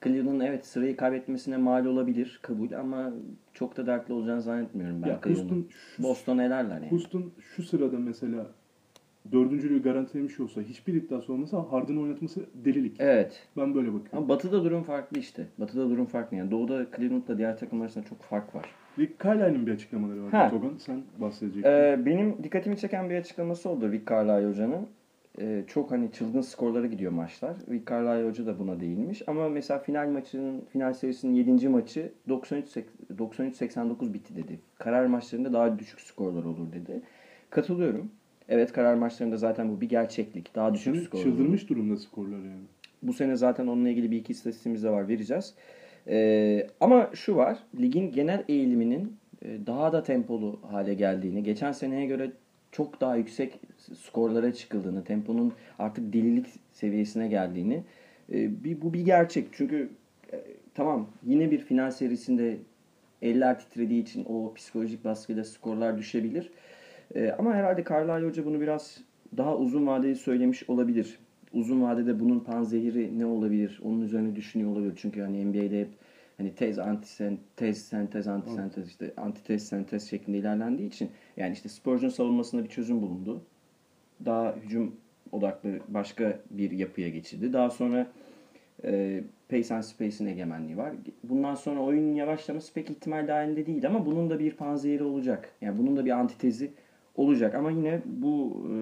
Cleveland'ın 0.03 0.39
evet 0.39 0.65
sırayı 0.65 0.97
kaybetmesine 0.97 1.57
mal 1.57 1.85
olabilir 1.85 2.39
kabul 2.41 2.71
ama 2.71 3.13
çok 3.53 3.77
da 3.77 3.87
dertli 3.87 4.13
olacağını 4.13 4.41
zannetmiyorum 4.41 5.01
ben 5.03 5.07
ya. 5.07 5.19
Houston 5.25 5.67
şu 5.69 6.03
Boston 6.03 6.37
elerler 6.37 6.75
yani. 6.75 6.91
Houston 6.91 7.31
şu 7.39 7.63
sırada 7.63 7.99
mesela 7.99 8.47
dördüncülüğü 9.31 9.83
garantilemiş 9.83 10.39
olsa 10.39 10.61
hiçbir 10.61 10.93
iddiası 10.93 11.33
olmasa 11.33 11.71
Harden'ı 11.71 12.01
oynatması 12.01 12.45
delilik. 12.53 12.95
Evet. 12.99 13.47
Ben 13.57 13.75
böyle 13.75 13.87
bakıyorum. 13.87 14.17
Ama 14.17 14.29
Batı'da 14.29 14.63
durum 14.63 14.83
farklı 14.83 15.19
işte. 15.19 15.47
Batı'da 15.57 15.89
durum 15.89 16.05
farklı. 16.05 16.37
Yani 16.37 16.51
Doğu'da 16.51 16.85
Cleveland'la 16.97 17.37
diğer 17.37 17.57
takımlar 17.57 17.85
arasında 17.85 18.05
çok 18.05 18.21
fark 18.21 18.55
var. 18.55 18.65
Rick 18.99 19.23
Carlisle'ın 19.23 19.67
bir 19.67 19.71
açıklamaları 19.71 20.23
var. 20.23 20.31
Ha. 20.31 20.49
Togan 20.49 20.73
sen 20.77 21.01
bahsedecektin. 21.17 21.69
Ee, 21.71 22.05
benim 22.05 22.43
dikkatimi 22.43 22.77
çeken 22.77 23.09
bir 23.09 23.15
açıklaması 23.15 23.69
oldu 23.69 23.91
Rick 23.91 24.09
Carlisle 24.09 24.47
hocanın. 24.47 24.87
Ee, 25.39 25.63
çok 25.67 25.91
hani 25.91 26.11
çılgın 26.11 26.41
skorlara 26.41 26.87
gidiyor 26.87 27.11
maçlar. 27.11 27.57
Rick 27.69 27.89
Carlisle 27.89 28.29
hoca 28.29 28.45
da 28.45 28.59
buna 28.59 28.79
değinmiş. 28.79 29.21
Ama 29.27 29.49
mesela 29.49 29.79
final 29.79 30.09
maçının, 30.09 30.61
final 30.73 30.93
serisinin 30.93 31.33
7. 31.33 31.69
maçı 31.69 32.11
93 32.29 32.67
93-89 33.17 34.13
bitti 34.13 34.35
dedi. 34.35 34.59
Karar 34.77 35.05
maçlarında 35.05 35.53
daha 35.53 35.79
düşük 35.79 36.01
skorlar 36.01 36.43
olur 36.43 36.71
dedi. 36.73 37.01
Katılıyorum. 37.49 38.11
Evet 38.49 38.73
karar 38.73 38.95
maçlarında 38.95 39.37
zaten 39.37 39.69
bu 39.69 39.81
bir 39.81 39.89
gerçeklik. 39.89 40.55
Daha 40.55 40.73
düşük 40.73 40.95
Şimdi 40.95 41.05
skor 41.05 41.17
olur. 41.19 41.25
çıldırmış 41.25 41.69
durumda 41.69 41.97
skorlar 41.97 42.37
yani. 42.37 42.63
Bu 43.03 43.13
sene 43.13 43.35
zaten 43.35 43.67
onunla 43.67 43.89
ilgili 43.89 44.11
bir 44.11 44.17
iki 44.17 44.31
istatistiğimiz 44.31 44.83
de 44.83 44.89
var 44.89 45.07
vereceğiz. 45.07 45.53
Ee, 46.07 46.67
ama 46.81 47.09
şu 47.13 47.35
var 47.35 47.57
ligin 47.79 48.11
genel 48.11 48.43
eğiliminin 48.49 49.17
e, 49.41 49.67
daha 49.67 49.93
da 49.93 50.03
tempolu 50.03 50.59
hale 50.71 50.93
geldiğini, 50.93 51.43
geçen 51.43 51.71
seneye 51.71 52.05
göre 52.05 52.31
çok 52.71 53.01
daha 53.01 53.15
yüksek 53.15 53.59
skorlara 53.93 54.53
çıkıldığını, 54.53 55.03
temponun 55.03 55.53
artık 55.79 56.13
delilik 56.13 56.45
seviyesine 56.71 57.27
geldiğini 57.27 57.83
e, 58.33 58.63
bir, 58.63 58.81
bu 58.81 58.93
bir 58.93 59.05
gerçek. 59.05 59.47
Çünkü 59.51 59.89
e, 60.33 60.43
tamam 60.73 61.07
yine 61.23 61.51
bir 61.51 61.59
final 61.59 61.91
serisinde 61.91 62.57
eller 63.21 63.59
titrediği 63.59 64.01
için 64.01 64.25
o 64.29 64.53
psikolojik 64.53 65.05
baskıyla 65.05 65.43
skorlar 65.43 65.97
düşebilir. 65.97 66.51
E, 67.15 67.31
ama 67.31 67.53
herhalde 67.53 67.83
Carlisle 67.89 68.27
Hoca 68.27 68.45
bunu 68.45 68.61
biraz 68.61 68.97
daha 69.37 69.57
uzun 69.57 69.87
vadeli 69.87 70.15
söylemiş 70.15 70.69
olabilir. 70.69 71.19
Uzun 71.53 71.81
vadede 71.81 72.19
bunun 72.19 72.39
panzehiri 72.39 73.19
ne 73.19 73.25
olabilir? 73.25 73.79
Onun 73.83 74.01
üzerine 74.01 74.35
düşünüyor 74.35 74.71
olabilir. 74.71 74.93
Çünkü 74.95 75.21
hani 75.21 75.45
NBA'de 75.45 75.81
hep 75.81 75.89
hani 76.37 76.55
tez, 76.55 76.79
antisentez, 76.79 77.81
sentez, 77.81 78.27
antisentez 78.27 78.87
işte 78.87 79.13
antitez, 79.17 79.67
sentez 79.67 80.09
şeklinde 80.09 80.37
ilerlendiği 80.37 80.87
için 80.87 81.09
yani 81.37 81.53
işte 81.53 81.69
Spurs'un 81.69 82.09
savunmasında 82.09 82.63
bir 82.63 82.69
çözüm 82.69 83.01
bulundu. 83.01 83.41
Daha 84.25 84.55
hücum 84.55 84.95
odaklı 85.31 85.79
başka 85.87 86.39
bir 86.51 86.71
yapıya 86.71 87.09
geçildi. 87.09 87.53
Daha 87.53 87.69
sonra 87.69 88.07
e, 88.83 89.23
Pace 89.49 89.75
and 89.75 89.83
Space'in 89.83 90.27
egemenliği 90.27 90.77
var. 90.77 90.93
Bundan 91.23 91.55
sonra 91.55 91.79
oyunun 91.79 92.15
yavaşlaması 92.15 92.73
pek 92.73 92.89
ihtimal 92.89 93.27
dahilinde 93.27 93.65
değil 93.65 93.87
ama 93.87 94.05
bunun 94.05 94.29
da 94.29 94.39
bir 94.39 94.51
panzehiri 94.51 95.03
olacak. 95.03 95.49
Yani 95.61 95.77
bunun 95.77 95.97
da 95.97 96.05
bir 96.05 96.11
antitezi 96.11 96.71
olacak 97.15 97.55
ama 97.55 97.71
yine 97.71 98.01
bu 98.05 98.63
e, 98.69 98.73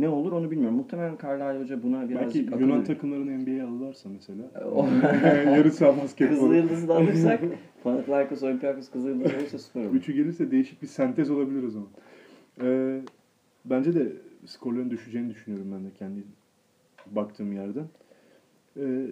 ne 0.00 0.08
olur 0.08 0.32
onu 0.32 0.50
bilmiyorum. 0.50 0.76
Muhtemelen 0.76 1.18
Carlisle 1.22 1.60
Hoca 1.60 1.82
buna 1.82 2.08
birazcık 2.08 2.42
Belki 2.42 2.54
akıl 2.54 2.60
Yunan 2.60 2.84
takımlarını 2.84 3.38
NBA'ye 3.38 3.62
alırlarsa 3.62 4.08
mesela. 4.08 4.42
Yarı 5.56 5.70
saha 5.70 6.02
basketbol. 6.02 6.34
Kızıl 6.34 6.54
Yıldız'ı 6.54 6.88
da 6.88 6.94
alırsak 6.94 7.40
Panathinaikos, 7.84 8.42
Olympiakos 8.42 8.90
Kızıl 8.90 9.08
Yıldız 9.08 9.34
olursa 9.34 9.58
süper 9.58 9.80
olur. 9.80 9.94
Üçü 9.94 10.12
gelirse 10.12 10.50
değişik 10.50 10.82
bir 10.82 10.86
sentez 10.86 11.30
olabilir 11.30 11.62
o 11.62 11.70
zaman. 11.70 11.88
Ee, 12.62 13.00
bence 13.64 13.94
de 13.94 14.12
skorların 14.46 14.90
düşeceğini 14.90 15.30
düşünüyorum 15.30 15.72
ben 15.72 15.84
de 15.84 15.88
kendi 15.98 16.22
baktığım 17.06 17.52
yerden. 17.52 17.86
Ee, 18.76 19.06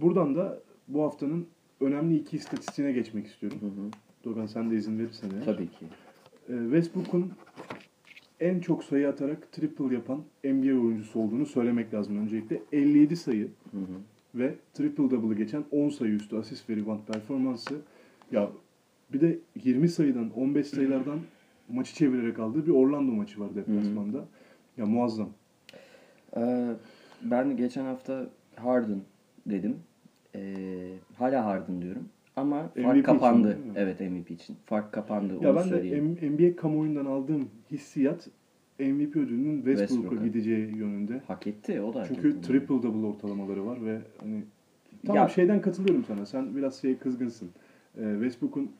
buradan 0.00 0.36
da 0.36 0.60
bu 0.88 1.02
haftanın 1.02 1.46
önemli 1.80 2.16
iki 2.16 2.36
istatistiğine 2.36 2.92
geçmek 2.92 3.26
istiyorum. 3.26 3.58
Hı 3.60 3.66
hı. 3.66 3.90
Dogan 4.24 4.46
sen 4.46 4.70
de 4.70 4.74
izin 4.76 4.98
verirsen 4.98 5.30
eğer. 5.30 5.44
Tabii 5.44 5.66
ki. 5.66 5.86
Ee, 6.48 6.52
Westbrook'un 6.62 7.32
en 8.40 8.60
çok 8.60 8.84
sayı 8.84 9.08
atarak 9.08 9.52
triple 9.52 9.94
yapan 9.94 10.22
NBA 10.44 10.80
oyuncusu 10.80 11.20
olduğunu 11.20 11.46
söylemek 11.46 11.94
lazım 11.94 12.18
öncelikle. 12.18 12.62
57 12.72 13.16
sayı 13.16 13.48
Hı 13.70 13.78
hı. 13.78 14.00
ve 14.34 14.54
triple 14.74 15.10
double'ı 15.10 15.34
geçen 15.34 15.64
10 15.70 15.88
sayı 15.88 16.12
üstü 16.12 16.36
asist 16.36 16.70
ve 16.70 16.76
rebound 16.76 17.00
performansı. 17.12 17.74
Ya 18.32 18.50
bir 19.12 19.20
de 19.20 19.38
20 19.64 19.88
sayıdan 19.88 20.30
15 20.30 20.66
sayılardan 20.66 21.18
maçı 21.68 21.94
çevirerek 21.94 22.38
aldığı 22.38 22.66
bir 22.66 22.72
Orlando 22.72 23.12
maçı 23.12 23.40
var 23.40 23.54
deplasmanda. 23.54 24.28
Ya 24.78 24.86
muazzam. 24.86 25.28
Ee, 26.36 26.66
ben 27.22 27.56
geçen 27.56 27.84
hafta 27.84 28.26
Harden 28.56 29.00
dedim. 29.46 29.76
Ee, 30.34 30.92
hala 31.16 31.44
Harden 31.44 31.82
diyorum. 31.82 32.08
Ama 32.36 32.62
fark 32.62 32.76
MVP 32.76 32.92
için 32.98 33.02
kapandı. 33.02 33.48
mi? 33.48 33.72
evet 33.76 34.00
MVP 34.00 34.30
için. 34.30 34.56
Fark 34.66 34.92
kapandı. 34.92 35.34
Ya 35.40 35.50
onu 35.50 35.56
ben 35.56 35.64
de 35.64 35.68
söyleyeyim. 35.68 36.18
M- 36.22 36.30
NBA 36.30 36.56
kamuoyundan 36.56 37.04
aldığım 37.06 37.48
hissiyat 37.70 38.28
MVP 38.78 39.16
ödülünün 39.16 39.56
Westbrook'a 39.56 39.86
Westbrook'a. 39.88 40.24
gideceği 40.26 40.76
yönünde. 40.76 41.20
Hak 41.26 41.46
etti. 41.46 41.80
O 41.80 41.94
da 41.94 42.04
Çünkü 42.04 42.40
triple 42.40 42.82
double 42.82 43.06
ortalamaları 43.06 43.66
var 43.66 43.84
ve 43.84 43.98
hani 44.20 44.44
tamam 45.06 45.22
Ya- 45.22 45.28
şeyden 45.28 45.60
katılıyorum 45.60 46.04
sana. 46.04 46.26
Sen 46.26 46.56
biraz 46.56 46.80
şeye 46.80 46.98
kızgınsın. 46.98 47.50
Ee, 47.98 48.12
Westbrook'un 48.12 48.70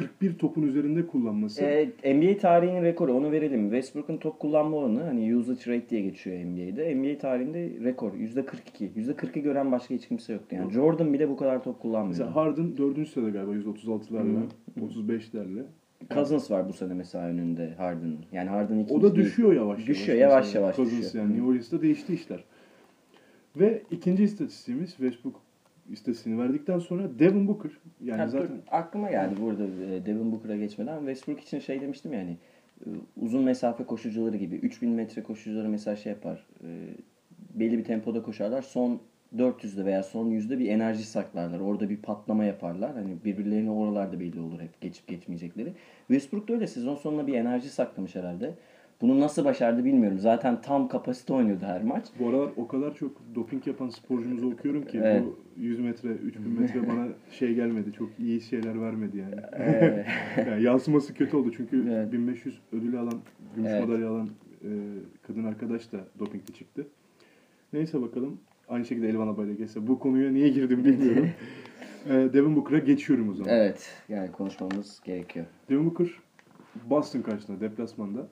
41 0.00 0.38
topun 0.38 0.62
üzerinde 0.62 1.06
kullanması. 1.06 1.62
Ee, 1.64 1.90
NBA 2.04 2.38
tarihinin 2.38 2.82
rekoru 2.82 3.12
onu 3.14 3.32
verelim. 3.32 3.62
Westbrook'un 3.70 4.16
top 4.16 4.38
kullanma 4.38 4.76
oranı 4.76 5.02
hani 5.02 5.36
usage 5.36 5.76
rate 5.76 5.88
diye 5.90 6.00
geçiyor 6.00 6.36
NBA'de. 6.36 6.94
NBA 6.94 7.18
tarihinde 7.18 7.84
rekor 7.84 8.12
%42. 8.12 8.44
%40'ı 8.96 9.42
gören 9.42 9.72
başka 9.72 9.94
hiç 9.94 10.08
kimse 10.08 10.32
yoktu. 10.32 10.56
Yani 10.56 10.72
Jordan 10.72 11.12
bile 11.12 11.28
bu 11.28 11.36
kadar 11.36 11.64
top 11.64 11.80
kullanmıyor. 11.80 12.08
Mesela 12.08 12.36
Harden 12.36 12.76
4. 12.76 13.08
sırada 13.08 13.30
galiba 13.30 13.52
136'larla, 13.52 14.40
Hı 14.74 14.80
35'lerle. 14.80 15.62
Cousins 16.14 16.50
var 16.50 16.68
bu 16.68 16.72
sene 16.72 16.94
mesela 16.94 17.26
önünde 17.26 17.74
Harden'ın. 17.76 18.18
Yani 18.32 18.48
Harden 18.48 18.78
ikinci 18.78 18.94
O 18.94 19.02
da 19.02 19.14
düşüyor 19.16 19.52
yavaş 19.52 19.78
yavaş. 19.78 19.86
Düşüyor, 19.88 20.18
yavaş 20.18 20.44
mesela. 20.46 20.62
yavaş 20.62 20.76
Cousins 20.76 21.06
düşüyor. 21.06 21.24
yani. 21.24 21.34
New 21.34 21.48
Orleans'ta 21.48 21.82
değişti 21.82 22.14
işler. 22.14 22.44
Ve 23.56 23.82
ikinci 23.90 24.24
istatistiğimiz 24.24 24.90
Westbrook 24.90 25.40
istatistiğini 25.90 26.40
verdikten 26.40 26.78
sonra 26.78 27.18
Devin 27.18 27.48
Booker. 27.48 27.70
Yani 28.04 28.20
Ha, 28.20 28.26
dur, 28.26 28.32
zaten 28.32 28.56
aklıma 28.70 29.10
geldi 29.10 29.34
burada 29.40 29.64
e, 29.64 30.06
Devin 30.06 30.32
Booker'a 30.32 30.56
geçmeden 30.56 30.98
Westbrook 30.98 31.40
için 31.40 31.58
şey 31.58 31.80
demiştim 31.80 32.12
yani 32.12 32.36
e, 32.86 32.88
uzun 33.16 33.42
mesafe 33.42 33.84
koşucuları 33.84 34.36
gibi 34.36 34.54
3000 34.54 34.90
metre 34.90 35.22
koşucuları 35.22 35.68
mesela 35.68 35.96
şey 35.96 36.12
yapar 36.12 36.46
e, 36.64 36.68
belli 37.54 37.78
bir 37.78 37.84
tempoda 37.84 38.22
koşarlar 38.22 38.62
son 38.62 39.00
400'de 39.36 39.84
veya 39.84 40.02
son 40.02 40.26
yüzde 40.26 40.58
bir 40.58 40.68
enerji 40.68 41.04
saklarlar. 41.04 41.60
Orada 41.60 41.90
bir 41.90 41.96
patlama 41.96 42.44
yaparlar. 42.44 42.94
Hani 42.94 43.16
birbirlerine 43.24 43.70
oralarda 43.70 44.20
belli 44.20 44.40
olur 44.40 44.60
hep 44.60 44.80
geçip 44.80 45.06
geçmeyecekleri. 45.06 45.72
Westbrook 46.08 46.48
da 46.48 46.52
öyle 46.52 46.66
sezon 46.66 46.94
sonunda 46.94 47.26
bir 47.26 47.34
enerji 47.34 47.68
saklamış 47.68 48.14
herhalde. 48.14 48.54
Bunu 49.00 49.20
nasıl 49.20 49.44
başardı 49.44 49.84
bilmiyorum. 49.84 50.18
Zaten 50.18 50.60
tam 50.62 50.88
kapasite 50.88 51.32
oynuyordu 51.32 51.64
her 51.64 51.82
maç. 51.82 52.04
bu 52.18 52.28
aralar 52.28 52.50
o 52.56 52.68
kadar 52.68 52.94
çok 52.94 53.10
doping 53.34 53.66
yapan 53.66 53.88
sporcumuzu 53.88 54.52
okuyorum 54.52 54.86
ki 54.86 54.98
Evet. 55.02 55.22
bu 55.24 55.38
100 55.60 55.80
metre, 55.80 56.08
3000 56.08 56.60
metre 56.60 56.88
bana 56.88 57.06
şey 57.30 57.54
gelmedi. 57.54 57.92
Çok 57.92 58.08
iyi 58.18 58.40
şeyler 58.40 58.80
vermedi 58.80 59.18
yani. 59.18 59.34
Yani 60.48 60.62
yansıması 60.62 61.14
kötü 61.14 61.36
oldu 61.36 61.52
çünkü 61.56 61.84
Evet. 61.90 62.12
1500 62.12 62.58
ödülü 62.72 62.98
alan, 62.98 63.20
gümüş 63.56 63.70
Evet. 63.70 63.88
madalya 63.88 64.10
alan 64.10 64.28
e, 64.64 64.68
kadın 65.26 65.44
arkadaş 65.44 65.92
da 65.92 65.98
dopingli 66.18 66.52
çıktı. 66.54 66.86
Neyse 67.72 68.02
bakalım. 68.02 68.40
Aynı 68.68 68.84
şekilde 68.84 69.08
Elvan 69.08 69.28
abayla 69.28 69.54
geçse. 69.54 69.86
Bu 69.86 69.98
konuya 69.98 70.30
niye 70.30 70.48
girdim 70.48 70.84
bilmiyorum. 70.84 71.28
e, 72.06 72.12
Devin 72.12 72.56
Booker'a 72.56 72.78
geçiyorum 72.78 73.28
o 73.28 73.34
zaman. 73.34 73.54
evet 73.54 73.90
yani 74.08 74.32
konuşmamız 74.32 75.00
gerekiyor. 75.04 75.46
Devin 75.68 75.86
Booker 75.86 76.08
Boston 76.90 77.22
karşısında 77.22 77.60
deplasmanda 77.60 78.28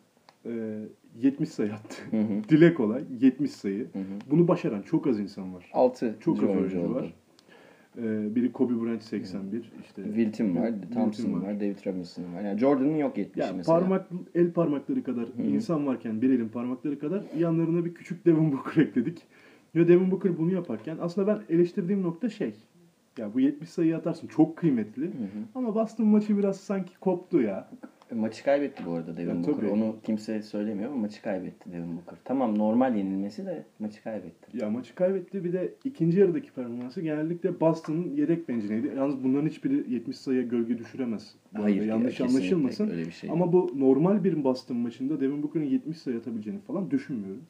70 1.19 1.49
sayı 1.49 1.73
attı. 1.73 2.03
Hı 2.11 2.17
hı. 2.17 2.49
Dile 2.49 2.75
kolay 2.75 3.05
70 3.21 3.51
sayı. 3.51 3.81
Hı 3.93 3.99
hı. 3.99 4.31
Bunu 4.31 4.49
başaran 4.49 4.83
çok 4.83 5.07
az 5.07 5.21
insan 5.21 5.55
var. 5.55 5.71
6 5.73 6.17
Çok 6.21 6.43
az 6.43 6.49
oyuncu 6.49 6.95
var. 6.95 7.15
E, 7.99 8.35
biri 8.35 8.53
Kobe 8.53 8.85
Bryant 8.85 9.03
81. 9.03 9.73
işte 9.85 10.03
Wilton 10.05 10.57
var, 10.57 10.73
Thompson 10.95 11.43
var, 11.43 11.61
David 11.61 11.87
Robinson 11.87 12.35
var. 12.35 12.43
Yani 12.43 12.59
Jordan'ın 12.59 12.97
yok 12.97 13.19
70 13.19 13.47
Yani 13.47 13.57
mesela. 13.57 13.79
parmak 13.79 14.09
el 14.35 14.53
parmakları 14.53 15.03
kadar 15.03 15.25
hı. 15.25 15.43
insan 15.43 15.87
varken 15.87 16.23
bir 16.23 16.31
elin 16.31 16.49
parmakları 16.49 16.99
kadar 16.99 17.23
yanlarına 17.39 17.85
bir 17.85 17.95
küçük 17.95 18.27
Devin 18.27 18.53
Booker 18.53 18.83
ekledik. 18.83 19.23
Ve 19.75 19.89
Devin 19.89 20.11
Booker 20.11 20.39
bunu 20.39 20.53
yaparken 20.53 20.97
aslında 21.01 21.27
ben 21.27 21.55
eleştirdiğim 21.55 22.03
nokta 22.03 22.29
şey. 22.29 22.55
Ya 23.19 23.35
bu 23.35 23.41
70 23.41 23.69
sayı 23.69 23.97
atarsın 23.97 24.27
çok 24.27 24.57
kıymetli. 24.57 25.03
Hı 25.03 25.09
hı. 25.09 25.45
Ama 25.55 25.75
Boston 25.75 26.07
maçı 26.07 26.39
biraz 26.39 26.61
sanki 26.61 26.99
koptu 26.99 27.41
ya. 27.43 27.71
Maçı 28.15 28.45
kaybetti 28.45 28.83
bu 28.87 28.93
arada 28.93 29.17
Devin 29.17 29.29
Ya, 29.29 29.37
Booker. 29.37 29.55
tabii. 29.55 29.69
Onu 29.71 29.97
kimse 30.03 30.43
söylemiyor 30.43 30.91
ama 30.91 31.01
maçı 31.01 31.23
kaybetti 31.23 31.73
Devin 31.73 31.97
Booker. 31.97 32.19
Tamam 32.25 32.59
normal 32.59 32.97
yenilmesi 32.97 33.47
de 33.47 33.65
maçı 33.79 34.03
kaybetti. 34.03 34.59
Ya 34.59 34.71
maçı 34.71 34.95
kaybetti. 34.95 35.45
Bir 35.45 35.53
de 35.53 35.75
ikinci 35.85 36.21
yarıdaki 36.21 36.53
performansı 36.53 37.01
genellikle 37.01 37.61
Boston'ın 37.61 38.17
yedek 38.17 38.49
bencindeydi. 38.49 38.93
Yalnız 38.97 39.25
bunların 39.25 39.49
hiçbiri 39.49 39.93
70 39.95 40.17
sayıya 40.17 40.43
gölge 40.43 40.79
düşüremez. 40.79 41.35
Bu 41.59 41.63
Hayır, 41.63 41.77
arada 41.79 41.87
yanlış 41.87 42.15
kesinlikle 42.17 42.37
anlaşılmasın. 42.39 42.91
öyle 42.91 43.07
bir 43.07 43.11
şey. 43.13 43.31
Ama 43.31 43.53
bu 43.53 43.73
normal 43.77 44.25
bir 44.25 44.45
Boston 44.45 44.77
maçında 44.77 45.21
Devin 45.21 45.43
Booker'ın 45.43 45.65
70 45.65 45.99
sayı 45.99 46.19
atabileceğini 46.19 46.61
falan 46.61 46.91
düşünmüyorum. 46.91 47.43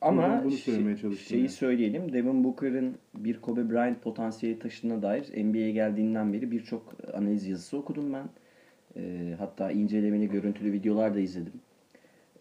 Ama 0.00 0.40
bunu 0.44 0.50
söylemeye 0.52 0.96
çalıştım 0.96 1.26
şeyi 1.28 1.38
yani. 1.40 1.48
söyleyelim. 1.48 2.12
Devin 2.12 2.44
Booker'ın 2.44 2.94
bir 3.14 3.40
Kobe 3.40 3.70
Bryant 3.70 4.02
potansiyeli 4.02 4.58
taşıdığına 4.58 5.02
dair 5.02 5.44
NBA'ye 5.44 5.70
geldiğinden 5.70 6.32
beri 6.32 6.50
birçok 6.50 6.94
analiz 7.14 7.46
yazısı 7.46 7.78
okudum 7.78 8.12
ben. 8.12 8.24
Ee, 8.96 9.34
hatta 9.38 9.70
incelemeli 9.70 10.28
görüntülü 10.28 10.72
videolar 10.72 11.14
da 11.14 11.20
izledim. 11.20 11.52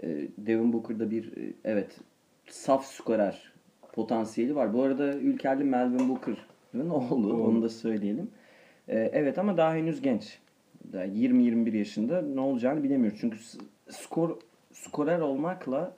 Ee, 0.03 0.27
Devin 0.37 0.73
Booker'da 0.73 1.11
bir 1.11 1.37
e, 1.37 1.53
evet 1.63 1.99
saf 2.47 2.85
skorer 2.85 3.51
potansiyeli 3.93 4.55
var. 4.55 4.73
Bu 4.73 4.83
arada 4.83 5.13
ülkerli 5.13 5.63
Melvin 5.63 6.09
Booker'ın 6.09 6.89
oğlu. 6.89 7.33
Oğlu. 7.33 7.43
Onu 7.43 7.61
da 7.61 7.69
söyleyelim. 7.69 8.29
Ee, 8.87 9.09
evet 9.13 9.37
ama 9.37 9.57
daha 9.57 9.75
henüz 9.75 10.01
genç. 10.01 10.39
Daha 10.93 11.05
20-21 11.05 11.77
yaşında 11.77 12.21
ne 12.21 12.39
olacağını 12.39 12.83
bilemiyoruz. 12.83 13.17
Çünkü 13.21 13.37
skor 13.89 14.37
skorer 14.73 15.19
olmakla 15.19 15.95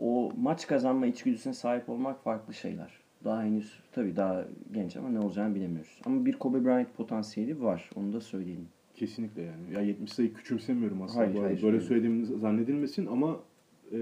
o 0.00 0.32
maç 0.36 0.66
kazanma 0.66 1.06
içgüdüsüne 1.06 1.54
sahip 1.54 1.88
olmak 1.88 2.24
farklı 2.24 2.54
şeyler. 2.54 2.90
Daha 3.24 3.42
henüz 3.42 3.78
tabii 3.92 4.16
daha 4.16 4.44
genç 4.72 4.96
ama 4.96 5.08
ne 5.08 5.18
olacağını 5.18 5.54
bilemiyoruz. 5.54 6.00
Ama 6.04 6.24
bir 6.26 6.32
Kobe 6.32 6.64
Bryant 6.64 6.96
potansiyeli 6.96 7.62
var. 7.62 7.90
Onu 7.96 8.12
da 8.12 8.20
söyleyelim. 8.20 8.68
Kesinlikle 8.94 9.42
yani. 9.42 9.74
Ya 9.74 9.80
70 9.80 10.12
sayı 10.12 10.34
küçümsemiyorum 10.34 11.02
aslında. 11.02 11.20
Hayır, 11.20 11.34
bu 11.34 11.38
arada. 11.38 11.48
hayır, 11.48 11.62
Böyle 11.62 11.76
hayır. 11.76 11.88
söylediğim 11.88 12.24
zannedilmesin 12.24 13.06
ama 13.06 13.40
e, 13.92 13.98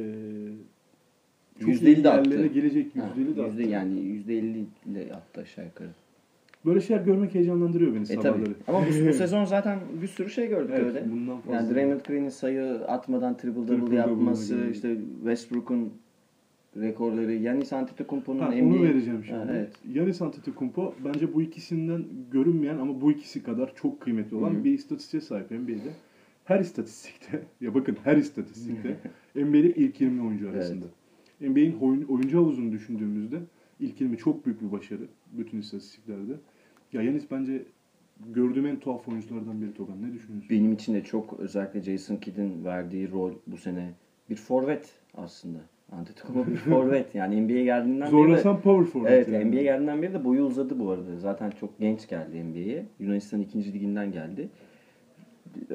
çok 1.61 1.69
%50 1.69 1.87
iyi 1.87 2.05
de 2.05 2.11
attı. 2.11 2.31
yerlere 2.31 2.47
gelecek 2.49 2.97
Ha, 2.97 3.09
%50 3.19 3.37
de 3.37 3.43
attı. 3.43 3.51
yüzde, 3.51 3.63
yani 3.73 4.01
%50 4.01 4.65
ile 4.87 5.15
attı 5.15 5.41
aşağı 5.41 5.65
yukarı. 5.65 5.89
Böyle 6.67 6.81
şeyler 6.81 7.05
görmek 7.05 7.35
heyecanlandırıyor 7.35 7.95
beni 7.95 8.03
E 8.03 8.07
sabahları. 8.07 8.45
tabii. 8.45 8.55
Ama 8.69 8.81
bu, 8.81 9.09
bu 9.09 9.13
sezon 9.13 9.45
zaten 9.45 9.79
bir 10.03 10.07
sürü 10.07 10.31
şey 10.31 10.49
gördük 10.49 10.71
evet, 10.75 10.87
öyle. 10.87 11.11
bundan 11.13 11.41
fazla. 11.41 11.57
Yani 11.57 11.75
Draymond 11.75 12.01
Green'in 12.09 12.29
sayı 12.29 12.65
atmadan 12.75 13.37
triple 13.37 13.69
double 13.69 13.97
yapması, 13.97 14.67
işte 14.73 14.97
Westbrook'un 15.23 15.93
rekorları, 16.77 17.37
Giannis 17.37 17.73
Antetokounmpo'nun 17.73 18.39
NBA... 18.39 18.65
onu 18.65 18.83
vereceğim 18.83 19.25
şimdi. 19.25 19.39
Ha, 19.39 19.47
evet. 19.51 19.73
Giannis 19.93 20.23
Antetokounmpo 20.23 20.95
bence 21.05 21.35
bu 21.35 21.43
ikisinden 21.43 22.05
görünmeyen 22.31 22.79
ama 22.79 23.01
bu 23.01 23.13
ikisi 23.13 23.43
kadar 23.43 23.75
çok 23.75 24.01
kıymetli 24.01 24.37
olan 24.37 24.51
Hı 24.51 24.59
hı. 24.59 24.65
bir 24.65 24.73
istatistiğe 24.73 25.21
sahip 25.21 25.51
NBA'de. 25.51 25.93
Her 26.45 26.61
istatistikte, 26.61 27.43
ya 27.61 27.75
bakın 27.75 27.97
her 28.05 28.17
istatistikte 28.17 28.97
NBA'de 29.35 29.75
ilk 29.75 30.01
20 30.01 30.23
oyuncu 30.23 30.51
arasında. 30.51 30.85
NBA'in 31.41 31.79
oyun, 31.81 32.03
oyuncu 32.03 32.39
havuzunu 32.39 32.73
düşündüğümüzde 32.73 33.41
ilk 33.81 34.01
20 34.01 34.17
çok 34.17 34.47
büyük 34.47 34.63
bir 34.63 34.73
başarı 34.73 35.03
bütün 35.33 35.59
istatistiklerde. 35.59 36.33
Ya 36.93 37.03
Giannis 37.03 37.25
bence 37.31 37.63
gördüğüm 38.35 38.67
en 38.67 38.81
tuhaf 38.81 39.09
oyunculardan 39.09 39.63
biri 39.63 39.75
Togan. 39.75 40.03
Ne 40.03 40.13
düşünüyorsun? 40.13 40.51
Benim 40.51 40.73
için 40.73 40.95
de 40.95 41.05
çok 41.05 41.41
özellikle 41.41 41.81
Jason 41.81 42.17
Kidd'in 42.17 42.65
verdiği 42.65 43.11
rol 43.11 43.33
bu 43.47 43.57
sene 43.57 43.91
bir 44.31 44.37
forvet 44.37 44.93
aslında. 45.15 45.59
Antetokounmpo 45.99 46.51
bir 46.51 46.57
forvet. 46.57 47.15
Yani 47.15 47.41
NBA'ye 47.41 47.65
geldiğinden 47.65 48.01
beri 48.01 48.07
de, 48.07 48.11
Zorlasan 48.11 48.61
power 48.61 48.85
forward. 48.85 49.13
Evet 49.13 49.29
yani. 49.29 49.45
NBA'ye 49.45 49.63
geldiğinden 49.63 50.03
beri 50.03 50.15
de 50.15 50.25
boyu 50.25 50.43
uzadı 50.43 50.79
bu 50.79 50.91
arada. 50.91 51.17
Zaten 51.17 51.51
çok 51.51 51.79
genç 51.81 52.09
geldi 52.09 52.45
NBA'ye. 52.45 52.87
Yunanistan 52.99 53.41
2. 53.41 53.73
liginden 53.73 54.13
geldi. 54.13 54.49
Ee, 55.71 55.75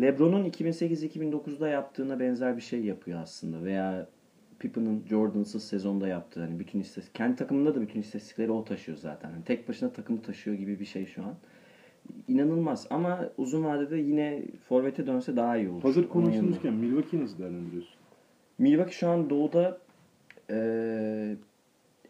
LeBron'un 0.00 0.44
2008-2009'da 0.44 1.68
yaptığına 1.68 2.20
benzer 2.20 2.56
bir 2.56 2.62
şey 2.62 2.84
yapıyor 2.84 3.20
aslında. 3.22 3.64
Veya 3.64 4.06
Pippen'ın 4.58 5.02
Jordan'sız 5.08 5.64
sezonda 5.64 6.08
yaptığı 6.08 6.40
hani 6.40 6.58
bütün 6.58 6.80
istatistik 6.80 7.14
kendi 7.14 7.36
takımında 7.36 7.74
da 7.74 7.80
bütün 7.80 8.00
istatistikleri 8.00 8.52
o 8.52 8.64
taşıyor 8.64 8.98
zaten. 8.98 9.30
Hani 9.30 9.44
tek 9.44 9.68
başına 9.68 9.92
takımı 9.92 10.22
taşıyor 10.22 10.56
gibi 10.56 10.80
bir 10.80 10.84
şey 10.84 11.06
şu 11.06 11.22
an. 11.22 11.34
İnanılmaz 12.28 12.86
ama 12.90 13.28
uzun 13.38 13.64
vadede 13.64 13.96
yine 13.96 14.42
forvete 14.68 15.06
dönse 15.06 15.36
daha 15.36 15.56
iyi 15.56 15.68
olur. 15.68 15.82
Hazır 15.82 16.08
konuşulmuşken 16.08 16.74
Milwaukee'yi 16.74 17.24
nasıl 17.24 17.38
değerlendiriyorsun? 17.38 17.99
Milwaukee 18.60 18.92
şu 18.94 19.08
an 19.08 19.30
doğuda 19.30 19.78
eee, 20.50 21.36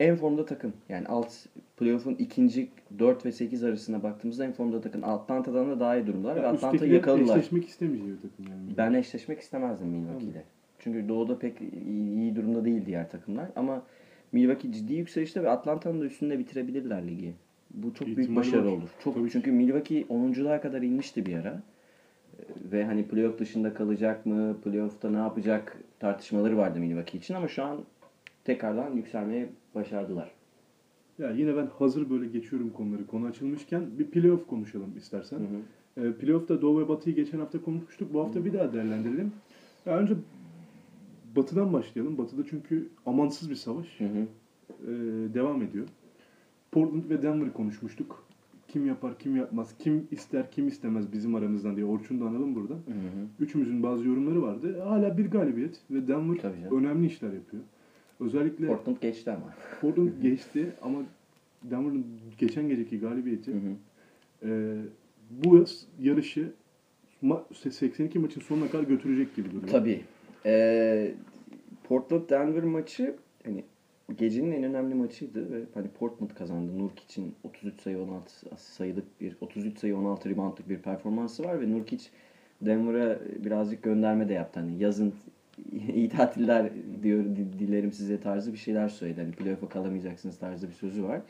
en 0.00 0.16
formda 0.16 0.44
takım. 0.46 0.72
Yani 0.88 1.06
alt 1.06 1.32
playoff'un 1.76 2.14
ikinci 2.14 2.68
4 2.98 3.26
ve 3.26 3.32
8 3.32 3.64
arasına 3.64 4.02
baktığımızda 4.02 4.44
en 4.44 4.52
formda 4.52 4.80
takım. 4.80 5.04
Atlanta'dan 5.04 5.70
da 5.70 5.80
daha 5.80 5.96
iyi 5.96 6.06
durumdalar 6.06 6.36
ve 6.36 6.40
Ya 6.40 6.46
Atlanta'yı 6.46 6.72
üsttekiler 6.74 6.94
yakaladılar. 6.96 7.36
eşleşmek 7.36 7.68
istemeyeceği 7.68 8.14
takım 8.22 8.52
yani. 8.54 8.76
Ben 8.76 8.94
eşleşmek 8.94 9.40
istemezdim 9.40 9.88
Milwaukee 9.88 10.26
ile. 10.26 10.44
Çünkü 10.78 11.08
doğuda 11.08 11.38
pek 11.38 11.60
iyi, 11.86 12.36
durumda 12.36 12.64
değil 12.64 12.86
diğer 12.86 13.10
takımlar. 13.10 13.46
Ama 13.56 13.82
Milwaukee 14.32 14.72
ciddi 14.72 14.94
yükselişte 14.94 15.42
ve 15.42 15.50
Atlanta'nın 15.50 16.00
da 16.00 16.04
üstünde 16.04 16.38
bitirebilirler 16.38 17.06
ligi. 17.08 17.34
Bu 17.74 17.94
çok 17.94 18.06
büyük 18.06 18.18
İhtimali 18.18 18.46
başarı 18.46 18.66
var. 18.66 18.72
olur. 18.72 18.88
Çok 19.04 19.14
Tabii. 19.14 19.30
çünkü 19.30 19.52
Milwaukee 19.52 20.02
10'luğa 20.02 20.60
kadar 20.60 20.82
inmişti 20.82 21.26
bir 21.26 21.34
ara. 21.34 21.62
Ve 22.72 22.84
hani 22.84 23.04
playoff 23.08 23.38
dışında 23.38 23.74
kalacak 23.74 24.26
mı, 24.26 24.56
playoff'ta 24.64 25.10
ne 25.10 25.16
yapacak 25.16 25.76
tartışmaları 26.00 26.56
vardı 26.56 26.78
Milwaukee 26.78 27.18
için 27.18 27.34
ama 27.34 27.48
şu 27.48 27.64
an 27.64 27.78
tekrardan 28.44 28.92
yükselmeye 28.92 29.48
başardılar. 29.74 30.30
Ya 31.18 31.30
yine 31.30 31.56
ben 31.56 31.68
hazır 31.78 32.10
böyle 32.10 32.26
geçiyorum 32.26 32.70
konuları. 32.70 33.06
Konu 33.06 33.26
açılmışken 33.26 33.98
bir 33.98 34.06
playoff 34.06 34.46
konuşalım 34.46 34.96
istersen. 34.96 35.38
Hı 35.38 35.42
hı. 36.00 36.08
E, 36.08 36.12
playoff'ta 36.12 36.62
Doğu 36.62 36.80
ve 36.80 36.88
Batı'yı 36.88 37.16
geçen 37.16 37.38
hafta 37.38 37.62
konuşmuştuk. 37.62 38.14
Bu 38.14 38.20
hafta 38.20 38.44
bir 38.44 38.52
daha 38.52 38.72
değerlendirelim. 38.72 39.32
Ya 39.86 39.98
önce 39.98 40.14
Batı'dan 41.36 41.72
başlayalım. 41.72 42.18
Batı'da 42.18 42.42
çünkü 42.50 42.88
amansız 43.06 43.50
bir 43.50 43.54
savaş 43.54 43.86
Hı 44.00 44.04
hı. 44.04 44.26
e, 44.84 44.94
devam 45.34 45.62
ediyor. 45.62 45.86
Portland 46.72 47.10
ve 47.10 47.22
Denver'ı 47.22 47.52
konuşmuştuk. 47.52 48.24
Kim 48.72 48.86
yapar, 48.86 49.18
kim 49.18 49.36
yapmaz, 49.36 49.74
kim 49.78 50.08
ister, 50.10 50.50
kim 50.50 50.68
istemez 50.68 51.12
bizim 51.12 51.34
aramızdan 51.34 51.76
diye 51.76 51.86
Orçun'u 51.86 52.20
da 52.20 52.24
analım 52.24 52.54
burada. 52.54 52.74
Hı 52.74 52.78
hı. 52.78 53.44
Üçümüzün 53.44 53.82
bazı 53.82 54.08
yorumları 54.08 54.42
vardı. 54.42 54.80
Hala 54.80 55.18
bir 55.18 55.30
galibiyet 55.30 55.80
ve 55.90 56.08
Denver 56.08 56.70
önemli 56.80 57.06
işler 57.06 57.32
yapıyor. 57.32 57.62
Özellikle 58.20 58.66
Portland 58.66 58.96
geçti 59.00 59.30
ama. 59.30 59.54
Portland 59.80 60.22
geçti 60.22 60.72
ama 60.82 60.98
Denver'ın 61.62 62.06
geçen 62.38 62.68
geceki 62.68 63.00
galibiyeti 63.00 63.52
Hı 63.52 63.56
hı. 63.56 64.50
e, 64.50 64.78
bu 65.30 65.64
yarışı 66.00 66.52
ma- 67.22 67.54
82 67.54 68.18
maçın 68.18 68.40
sonuna 68.40 68.70
kadar 68.70 68.84
götürecek 68.84 69.36
gibi 69.36 69.48
duruyor. 69.50 69.68
Tabii. 69.68 70.00
Ee, 70.46 71.14
Portland 71.84 72.30
Denver 72.30 72.62
maçı 72.62 73.16
hani 73.44 73.64
gecenin 74.18 74.52
en 74.52 74.64
önemli 74.64 74.94
maçıydı 74.94 75.52
ve 75.52 75.62
hani 75.74 75.88
Portland 75.88 76.30
kazandı. 76.30 76.78
Nurkic'in 76.78 77.34
33 77.44 77.80
sayı 77.80 77.98
16 78.02 78.32
sayılık 78.56 79.20
bir 79.20 79.36
33 79.40 79.78
sayı 79.78 79.96
16 79.96 80.30
reboundlık 80.30 80.68
bir 80.68 80.78
performansı 80.78 81.44
var 81.44 81.60
ve 81.60 81.70
Nurkic 81.70 82.04
Denver'a 82.62 83.18
birazcık 83.44 83.82
gönderme 83.82 84.28
de 84.28 84.32
yaptı. 84.32 84.60
Hani 84.60 84.82
yazın 84.82 85.14
iyi 85.94 86.08
tatiller 86.08 86.70
diyor 87.02 87.24
di- 87.24 87.58
dilerim 87.58 87.92
size 87.92 88.20
tarzı 88.20 88.52
bir 88.52 88.58
şeyler 88.58 88.88
söyledi. 88.88 89.20
Hani 89.20 89.32
playoff'a 89.32 89.68
kalamayacaksınız 89.68 90.38
tarzı 90.38 90.68
bir 90.68 90.74
sözü 90.74 91.04
var. 91.04 91.20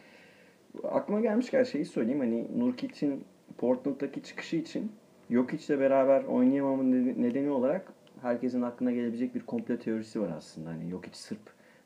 Aklıma 0.84 1.20
gelmişken 1.20 1.64
şeyi 1.64 1.84
söyleyeyim 1.84 2.20
hani 2.20 2.46
Nurkic'in 2.58 3.24
Portland'daki 3.58 4.22
çıkışı 4.22 4.56
için 4.56 4.92
Jokic'le 5.30 5.80
beraber 5.80 6.24
oynayamamın 6.24 6.92
ned- 6.92 7.22
nedeni 7.22 7.50
olarak 7.50 7.92
herkesin 8.22 8.62
aklına 8.62 8.92
gelebilecek 8.92 9.34
bir 9.34 9.40
komplo 9.40 9.76
teorisi 9.76 10.20
var 10.20 10.30
aslında. 10.36 10.70
Hani 10.70 10.90
Jokic 10.90 11.16
Sırp, 11.18 11.40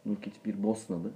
Nurkic 0.07 0.33
bir 0.45 0.63
Bosnalı 0.63 1.11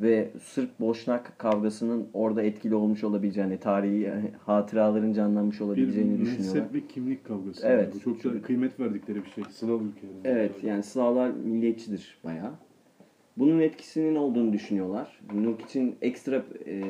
ve 0.00 0.30
Sırp 0.42 0.80
Boşnak 0.80 1.38
kavgasının 1.38 2.06
orada 2.12 2.42
etkili 2.42 2.74
olmuş 2.74 3.04
olabileceğini, 3.04 3.58
tarihi 3.58 4.00
yani 4.00 4.30
hatıraların 4.46 5.12
canlanmış 5.12 5.60
bir 5.60 5.64
olabileceğini 5.64 6.20
düşünüyorlar. 6.20 6.60
mezhep 6.60 6.74
ve 6.74 6.86
kimlik 6.86 7.24
kavgası. 7.24 7.66
Evet. 7.66 7.94
Bu 7.94 8.00
çok 8.00 8.22
Çünkü- 8.22 8.42
kıymet 8.42 8.80
verdikleri 8.80 9.24
bir 9.24 9.30
şey. 9.30 9.44
Slav 9.50 9.80
ülkeleri. 9.80 10.14
Evet 10.24 10.64
yani 10.64 10.82
Slavlar 10.82 11.30
milliyetçidir 11.30 12.18
bayağı. 12.24 12.52
Bunun 13.36 13.60
etkisinin 13.60 14.14
olduğunu 14.16 14.52
düşünüyorlar. 14.52 15.20
Nurkic'in 15.34 15.96
ekstra 16.02 16.42
e, 16.66 16.82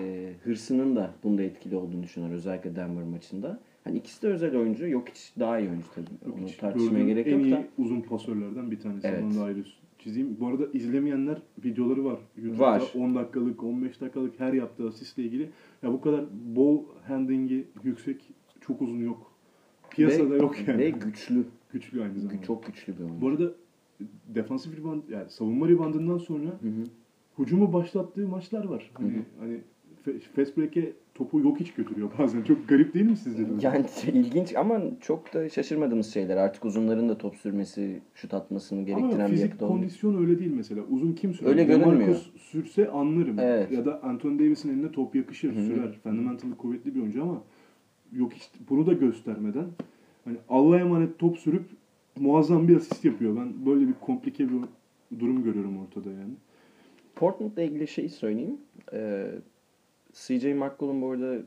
hırsının 0.45 0.97
da 0.97 1.11
bunda 1.25 1.43
etkili 1.43 1.77
olduğunu 1.77 2.03
düşünüyorlar 2.03 2.37
özellikle 2.37 2.77
Denver 2.77 3.05
maçında. 3.05 3.59
Hani 3.85 3.99
ikisi 3.99 4.23
de 4.23 4.27
özel 4.29 4.57
oyuncu. 4.57 4.87
Jokic 4.89 5.21
daha 5.39 5.59
iyi 5.59 5.69
oyuncu 5.69 5.87
tabii. 5.95 6.07
Yok 6.27 6.39
Onu 6.39 6.47
hiç 6.47 6.57
tartışmaya 6.57 7.05
gerek 7.05 7.27
en 7.27 7.33
yok 7.33 7.43
iyi 7.47 7.53
da. 7.53 7.65
uzun 7.79 8.01
pasörlerden 8.01 8.71
bir 8.71 8.81
tanesi. 8.81 9.07
Evet. 9.07 9.23
Onu 9.25 9.35
da 9.41 9.43
ayrı 9.45 9.65
çizeyim. 10.05 10.37
Bu 10.41 10.47
arada 10.47 10.67
izlemeyenler 10.73 11.43
videoları 11.65 12.05
var. 12.05 12.19
YouTube'da 12.37 12.67
Var. 12.67 12.83
10 12.95 13.15
dakikalık, 13.15 13.63
15 13.63 14.01
dakikalık 14.01 14.41
her 14.41 14.53
yaptığı 14.53 14.89
asistle 14.89 15.23
ilgili. 15.23 15.51
Ya 15.83 15.93
bu 15.93 16.01
kadar 16.01 16.25
ball 16.57 16.79
handling'i 17.07 17.65
yüksek, 17.85 18.31
çok 18.61 18.83
uzun 18.83 18.99
yok. 18.99 19.33
Piyasada 19.91 20.31
ve, 20.31 20.37
yok 20.37 20.69
yani. 20.69 20.79
Ve 20.79 20.91
güçlü. 20.91 21.45
Güçlü 21.73 22.03
aynı 22.03 22.21
zamanda. 22.21 22.43
Çok 22.43 22.67
güçlü 22.67 22.99
bir 22.99 23.03
oyuncu. 23.03 23.21
Bu 23.21 23.29
arada 23.29 23.53
defansif 24.35 24.79
rebound, 24.79 25.03
yani 25.09 25.31
savunma 25.31 25.69
reboundından 25.69 26.19
sonra 26.19 26.49
Hı 26.49 26.69
hı. 26.69 26.85
hücumu 27.39 27.73
başlattığı 27.73 28.29
maçlar 28.29 28.65
var. 28.65 28.91
Hani, 28.95 29.13
Hı 29.13 29.17
hı. 29.17 29.23
hani 29.41 29.61
fast 30.37 30.57
break'e 30.57 30.93
topu 31.15 31.41
yok 31.41 31.61
hiç 31.61 31.73
götürüyor 31.75 32.11
bazen. 32.19 32.43
Çok 32.43 32.69
garip 32.69 32.95
değil 32.95 33.11
mi 33.11 33.17
sizce? 33.17 33.43
de? 33.43 33.51
Yani 33.61 33.87
ilginç 34.13 34.57
ama 34.57 34.81
çok 35.01 35.35
da 35.35 35.49
şaşırmadığımız 35.49 36.13
şeyler. 36.15 36.37
Artık 36.37 36.65
uzunların 36.65 37.09
da 37.09 37.19
top 37.19 37.37
sürmesi, 37.37 38.01
şut 38.15 38.35
atmasını 38.35 38.79
Ama 38.79 38.87
gerektiren 38.89 39.27
bir 39.27 39.33
fizik 39.33 39.47
yapıda 39.51 39.65
oldu. 39.67 39.73
kondisyon 39.73 40.23
öyle 40.23 40.39
değil 40.39 40.53
mesela. 40.57 40.83
Uzun 40.91 41.13
kim 41.13 41.35
sürer? 41.35 41.51
Öyle 41.51 41.65
görünmüyor. 41.65 42.17
sürse 42.37 42.89
anlarım. 42.91 43.39
Evet. 43.39 43.73
Ya 43.73 43.85
da 43.85 44.03
Anthony 44.03 44.39
Davis'in 44.39 44.69
eline 44.69 44.93
top 44.93 45.15
yakışır, 45.15 45.57
Hı 45.57 45.61
hı. 45.61 45.67
sürer. 45.67 45.93
Fundamental'ı 46.03 46.57
kuvvetli 46.57 46.95
bir 46.95 47.01
oyuncu 47.01 47.23
ama 47.23 47.43
yok 48.13 48.37
işte 48.37 48.59
bunu 48.71 48.87
da 48.87 48.93
göstermeden 48.93 49.67
hani 50.25 50.37
Allah'a 50.49 50.79
emanet 50.81 51.19
top 51.19 51.39
sürüp 51.39 51.65
muazzam 52.21 52.69
bir 52.69 52.77
asist 52.77 53.05
yapıyor. 53.05 53.37
Ben 53.37 53.67
böyle 53.67 53.89
bir 53.89 53.95
komplike 54.01 54.49
bir 54.49 54.55
durum 55.21 55.45
görüyorum 55.45 55.79
ortada 55.79 56.11
yani. 56.11 56.33
Portland'la 57.17 57.63
ilgili 57.63 57.89
şeyi 57.89 58.09
söyleyeyim. 58.09 58.57
Ee, 58.93 59.27
CJ 60.15 60.45
McCollum 60.45 61.03
bu 61.03 61.11
arada 61.11 61.43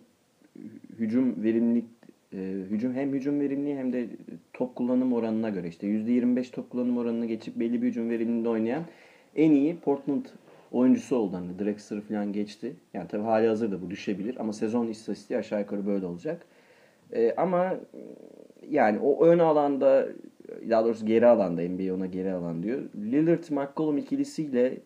hücum 1.00 1.44
verimlilik 1.44 1.86
e, 2.34 2.38
hücum 2.70 2.94
hem 2.94 3.14
hücum 3.14 3.40
verimliliği 3.40 3.78
hem 3.78 3.94
de 3.94 4.08
top 4.54 4.76
kullanım 4.76 5.14
oranına 5.14 5.50
göre 5.50 5.68
işte 5.68 5.88
%25 5.88 6.52
top 6.52 6.70
kullanım 6.70 6.98
oranını 6.98 7.26
geçip 7.26 7.56
belli 7.60 7.82
bir 7.82 7.88
hücum 7.88 8.10
verimliliğinde 8.10 8.50
oynayan 8.50 8.84
en 9.36 9.52
iyi 9.52 9.78
Portland 9.78 10.26
oyuncusu 10.72 11.16
oldu. 11.16 11.36
Hani 11.36 11.60
Drexler'ı 11.60 12.02
falan 12.02 12.34
geçti. 12.34 12.76
Yani 12.94 13.08
tabii 13.08 13.24
hali 13.24 13.48
hazırda 13.48 13.82
bu 13.82 13.90
düşebilir 13.90 14.36
ama 14.40 14.54
sezon 14.54 14.88
istatistiği 14.88 15.40
aşağı 15.40 15.60
yukarı 15.60 15.88
böyle 15.88 16.06
olacak. 16.06 16.46
Ee, 17.12 17.34
ama 17.38 17.76
yani 18.70 19.00
o 19.00 19.26
ön 19.26 19.40
alanda 19.40 20.08
daha 20.70 20.86
doğrusu 20.86 21.06
geri 21.06 21.28
alanda 21.28 21.62
NBA 21.62 21.94
ona 21.94 22.06
geri 22.06 22.32
alan 22.32 22.64
diyor. 22.64 22.82
Lillard 22.96 23.44
McCollum 23.50 23.98
ikilisiyle 23.98 24.78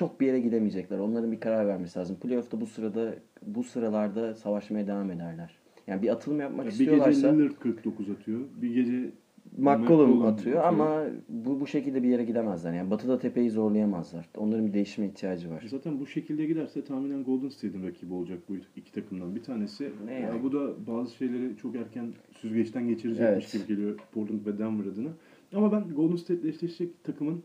çok 0.00 0.20
bir 0.20 0.26
yere 0.26 0.40
gidemeyecekler. 0.40 0.98
Onların 0.98 1.32
bir 1.32 1.40
karar 1.40 1.66
vermesi 1.66 1.98
lazım. 1.98 2.16
Playoff'ta 2.16 2.60
bu 2.60 2.66
sırada 2.66 3.14
bu 3.42 3.64
sıralarda 3.64 4.34
savaşmaya 4.34 4.86
devam 4.86 5.10
ederler. 5.10 5.50
Yani 5.86 6.02
bir 6.02 6.08
atılım 6.08 6.40
yapmak 6.40 6.66
Ya 6.66 6.72
bir 6.72 6.78
gece 6.78 6.84
istiyorlarsa 6.84 7.28
Lillard 7.32 7.52
49 7.60 8.10
atıyor. 8.10 8.40
Bir 8.62 8.74
gece 8.74 9.10
McCollum 9.58 10.22
atıyor 10.22 10.32
atıyor. 10.32 10.64
ama 10.64 11.04
bu 11.28 11.60
bu 11.60 11.66
şekilde 11.66 12.02
bir 12.02 12.08
yere 12.08 12.24
gidemezler. 12.24 12.72
Yani 12.72 12.90
Batı'da 12.90 13.18
tepeyi 13.18 13.50
zorlayamazlar. 13.50 14.28
Onların 14.36 14.66
bir 14.66 14.72
değişime 14.74 15.06
ihtiyacı 15.06 15.50
var. 15.50 15.64
Zaten 15.70 16.00
bu 16.00 16.06
şekilde 16.06 16.46
giderse 16.46 16.84
tahminen 16.84 17.24
Golden 17.24 17.48
State'in 17.48 17.82
rakibi 17.86 18.14
olacak 18.14 18.38
bu 18.48 18.56
iki 18.76 18.92
takımdan 18.92 19.36
bir 19.36 19.42
tanesi. 19.42 19.90
Ne 20.06 20.12
Ya 20.12 20.18
yani? 20.20 20.42
bu 20.42 20.52
da 20.52 20.86
bazı 20.86 21.14
şeyleri 21.14 21.56
çok 21.56 21.76
erken 21.76 22.12
süzgeçten 22.32 22.88
geçirecekmiş 22.88 23.54
Evet. 23.54 23.68
gibi 23.68 23.76
geliyor 23.76 23.98
Portland 24.14 24.46
ve 24.46 24.58
Denver 24.58 24.84
adına. 24.86 25.08
Ama 25.54 25.72
ben 25.72 25.94
Golden 25.94 26.16
State 26.16 26.40
ile 26.40 26.48
eşleşecek 26.48 27.04
takımın 27.04 27.42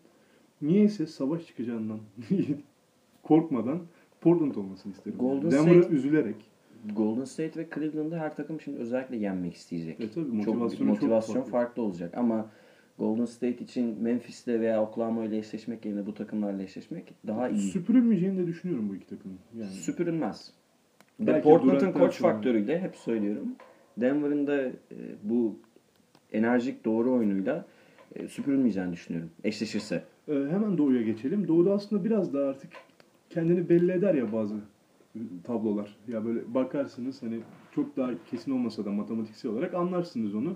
niyeyse 0.61 1.07
savaş 1.07 1.47
çıkacağından 1.47 1.99
korkmadan 3.23 3.79
Portland 4.21 4.55
olmasını 4.55 4.93
isterim. 4.93 5.17
Golden 5.17 5.51
Denver'a 5.51 5.83
State- 5.83 5.93
üzülerek. 5.95 6.35
Golden 6.95 7.25
State 7.25 7.59
ve 7.59 7.67
Cleveland'ı 7.75 8.17
her 8.17 8.35
takım 8.35 8.61
şimdi 8.61 8.77
özellikle 8.77 9.17
yenmek 9.17 9.53
isteyecek. 9.53 10.01
E 10.01 10.11
tabii, 10.11 10.25
çok 10.25 10.33
motivasyonu 10.33 10.77
çok 10.77 10.87
motivasyon 10.87 11.35
farklı. 11.35 11.51
farklı. 11.51 11.83
olacak 11.83 12.17
ama 12.17 12.49
Golden 12.99 13.25
State 13.25 13.63
için 13.63 14.01
Memphis'le 14.01 14.47
veya 14.47 14.83
Oklahoma 14.83 15.25
ile 15.25 15.37
eşleşmek 15.37 15.85
yerine 15.85 16.05
bu 16.05 16.13
takımlarla 16.13 16.63
eşleşmek 16.63 17.13
daha 17.27 17.49
iyi. 17.49 17.71
Süpürülmeyeceğini 17.71 18.37
de 18.37 18.47
düşünüyorum 18.47 18.89
bu 18.89 18.95
iki 18.95 19.07
takımın. 19.07 19.37
Yani 19.59 19.69
Süpürülmez. 19.69 20.53
Ve 21.19 21.41
Portland'ın 21.41 21.91
koç 21.91 22.17
faktörüyle 22.17 22.79
hep 22.79 22.95
söylüyorum. 22.95 23.47
Denver'ın 23.97 24.47
da 24.47 24.61
e, 24.65 24.71
bu 25.23 25.59
enerjik 26.31 26.85
doğru 26.85 27.13
oyunuyla 27.13 27.65
e, 28.15 28.27
süpürülmeyeceğini 28.27 28.91
düşünüyorum. 28.91 29.29
Eşleşirse. 29.43 30.03
Ee, 30.27 30.33
hemen 30.33 30.77
Doğu'ya 30.77 31.01
geçelim. 31.01 31.47
Doğu'da 31.47 31.73
aslında 31.73 32.03
biraz 32.05 32.33
daha 32.33 32.49
artık 32.49 32.69
kendini 33.29 33.69
belli 33.69 33.91
eder 33.91 34.13
ya 34.13 34.31
bazı 34.33 34.55
e, 35.15 35.19
tablolar. 35.43 35.95
Ya 36.07 36.25
böyle 36.25 36.53
bakarsınız 36.53 37.23
hani 37.23 37.39
çok 37.75 37.97
daha 37.97 38.11
kesin 38.31 38.51
olmasa 38.51 38.85
da 38.85 38.91
matematiksel 38.91 39.51
olarak 39.51 39.73
anlarsınız 39.73 40.35
onu. 40.35 40.55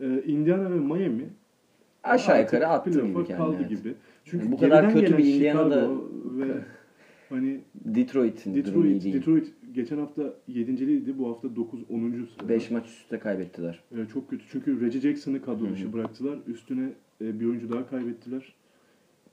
Ee, 0.00 0.22
Indiana 0.26 0.70
ve 0.70 0.74
Miami 0.74 1.28
Aşağı 2.04 2.40
yukarı 2.40 2.66
attı 2.66 2.90
gibi 2.90 3.02
kendini. 3.02 3.36
kaldı 3.36 3.56
evet. 3.60 3.68
gibi. 3.68 3.94
Çünkü 4.24 4.44
Yani 4.44 4.52
bu 4.52 4.58
kadar 4.58 4.92
kötü 4.92 5.18
bir 5.18 5.24
Indiana'da- 5.24 5.90
ve 6.38 6.52
hani 7.28 7.60
Detroit'in 7.74 8.64
durumu 8.64 8.86
iyi 8.86 8.94
Detroit. 8.94 9.14
Detroit 9.14 9.52
geçen 9.74 9.98
hafta 9.98 10.22
7.liydi. 10.48 11.18
Bu 11.18 11.28
hafta 11.28 11.56
9 11.56 11.80
10. 11.90 12.26
sırada. 12.34 12.48
5 12.48 12.70
maç 12.70 12.86
üstte 12.86 13.18
kaybettiler. 13.18 13.80
Ee, 13.92 14.06
çok 14.12 14.30
kötü. 14.30 14.44
Çünkü 14.48 14.80
Reggie 14.80 15.00
Jackson'ı 15.00 15.42
kadro 15.42 15.70
dışı 15.70 15.92
bıraktılar. 15.92 16.38
Üstüne 16.46 16.88
e, 17.20 17.40
bir 17.40 17.46
oyuncu 17.46 17.72
daha 17.72 17.86
kaybettiler. 17.86 18.54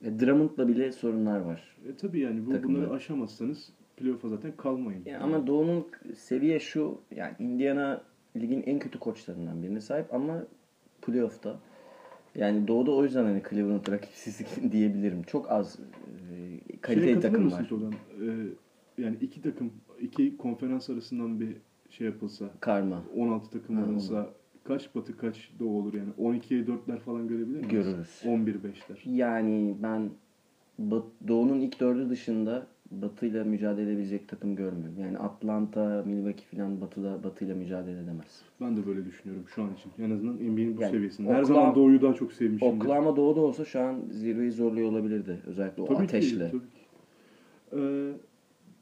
E, 0.03 0.19
Drummond'la 0.19 0.67
bile 0.67 0.91
sorunlar 0.91 1.39
var. 1.39 1.77
E 1.89 1.95
tabii 1.95 2.19
yani 2.19 2.45
bu, 2.45 2.51
Takımda. 2.51 2.77
bunları 2.77 2.91
aşamazsanız 2.93 3.69
playoff'a 3.97 4.29
zaten 4.29 4.51
kalmayın. 4.57 5.05
Ya 5.05 5.19
ama 5.19 5.47
Doğu'nun 5.47 5.88
seviye 6.15 6.60
şu 6.60 6.97
yani 7.15 7.33
Indiana 7.39 8.01
ligin 8.36 8.63
en 8.65 8.79
kötü 8.79 8.99
koçlarından 8.99 9.63
birine 9.63 9.81
sahip 9.81 10.13
ama 10.13 10.43
playoff'ta 11.01 11.60
yani 12.36 12.67
Doğu'da 12.67 12.91
o 12.91 13.03
yüzden 13.03 13.23
hani 13.23 13.41
Cleveland 13.49 13.88
rakipsizlik 13.91 14.47
diyebilirim. 14.71 15.23
Çok 15.23 15.51
az 15.51 15.79
e, 15.79 16.77
kaliteli 16.81 17.05
Şeye 17.05 17.19
takım 17.19 17.51
var. 17.51 17.67
Tolgan? 17.69 17.93
Ee, 18.21 18.47
yani 18.97 19.17
iki 19.21 19.41
takım, 19.41 19.71
iki 19.99 20.38
konferans 20.38 20.89
arasından 20.89 21.39
bir 21.39 21.57
şey 21.89 22.07
yapılsa, 22.07 22.45
Karma. 22.60 23.03
16 23.15 23.49
takım 23.51 23.75
Ha, 23.77 23.83
alınsa 23.83 24.29
kaç 24.67 24.95
batı 24.95 25.17
kaç 25.17 25.51
doğu 25.60 25.77
olur 25.80 25.93
yani? 25.93 26.10
12'ye 26.19 26.63
4'ler 26.63 26.99
falan 26.99 27.27
görebilir 27.27 27.58
miyiz? 27.58 27.69
Görürüz. 27.71 28.21
11 28.27 28.56
5'ler. 28.56 28.97
Yani 29.06 29.75
ben 29.84 30.10
Doğu'nun 31.27 31.60
ilk 31.60 31.80
dördü 31.80 32.10
dışında 32.10 32.67
Batı'yla 32.91 33.43
mücadele 33.43 33.91
edebilecek 33.91 34.27
takım 34.27 34.56
görmüyorum. 34.56 34.97
Yani 34.99 35.17
Atlanta, 35.17 36.03
Milwaukee 36.08 36.45
falan 36.58 36.82
Batı'da 36.82 37.23
Batı'yla 37.23 37.56
mücadele 37.56 37.99
edemez. 37.99 38.41
Ben 38.62 38.77
de 38.77 38.86
böyle 38.88 39.06
düşünüyorum 39.06 39.45
şu 39.56 39.63
an 39.63 39.69
için. 39.73 39.91
En 40.03 40.12
azından 40.12 40.36
NBA'nin 40.36 40.77
bu 40.77 40.82
Yani 40.82 40.91
seviyesinde. 40.91 41.27
Her 41.30 41.41
Oklahoma- 41.41 41.45
zaman 41.62 41.75
Doğu'yu 41.75 42.01
daha 42.01 42.13
çok 42.13 42.34
sevmişimdir. 42.34 42.75
Oklahoma 42.75 43.15
Doğu'da 43.15 43.39
olsa 43.41 43.65
şu 43.65 43.82
an 43.82 43.99
zirveyi 44.12 44.51
zorluyor 44.51 44.89
olabilirdi. 44.91 45.38
Özellikle 45.47 45.82
o 45.82 45.86
Tabii 45.86 46.03
ateşle. 46.03 46.45
ki. 46.45 46.51
Tabii 46.51 46.62
ki. 46.62 46.88
Ee, 47.77 48.12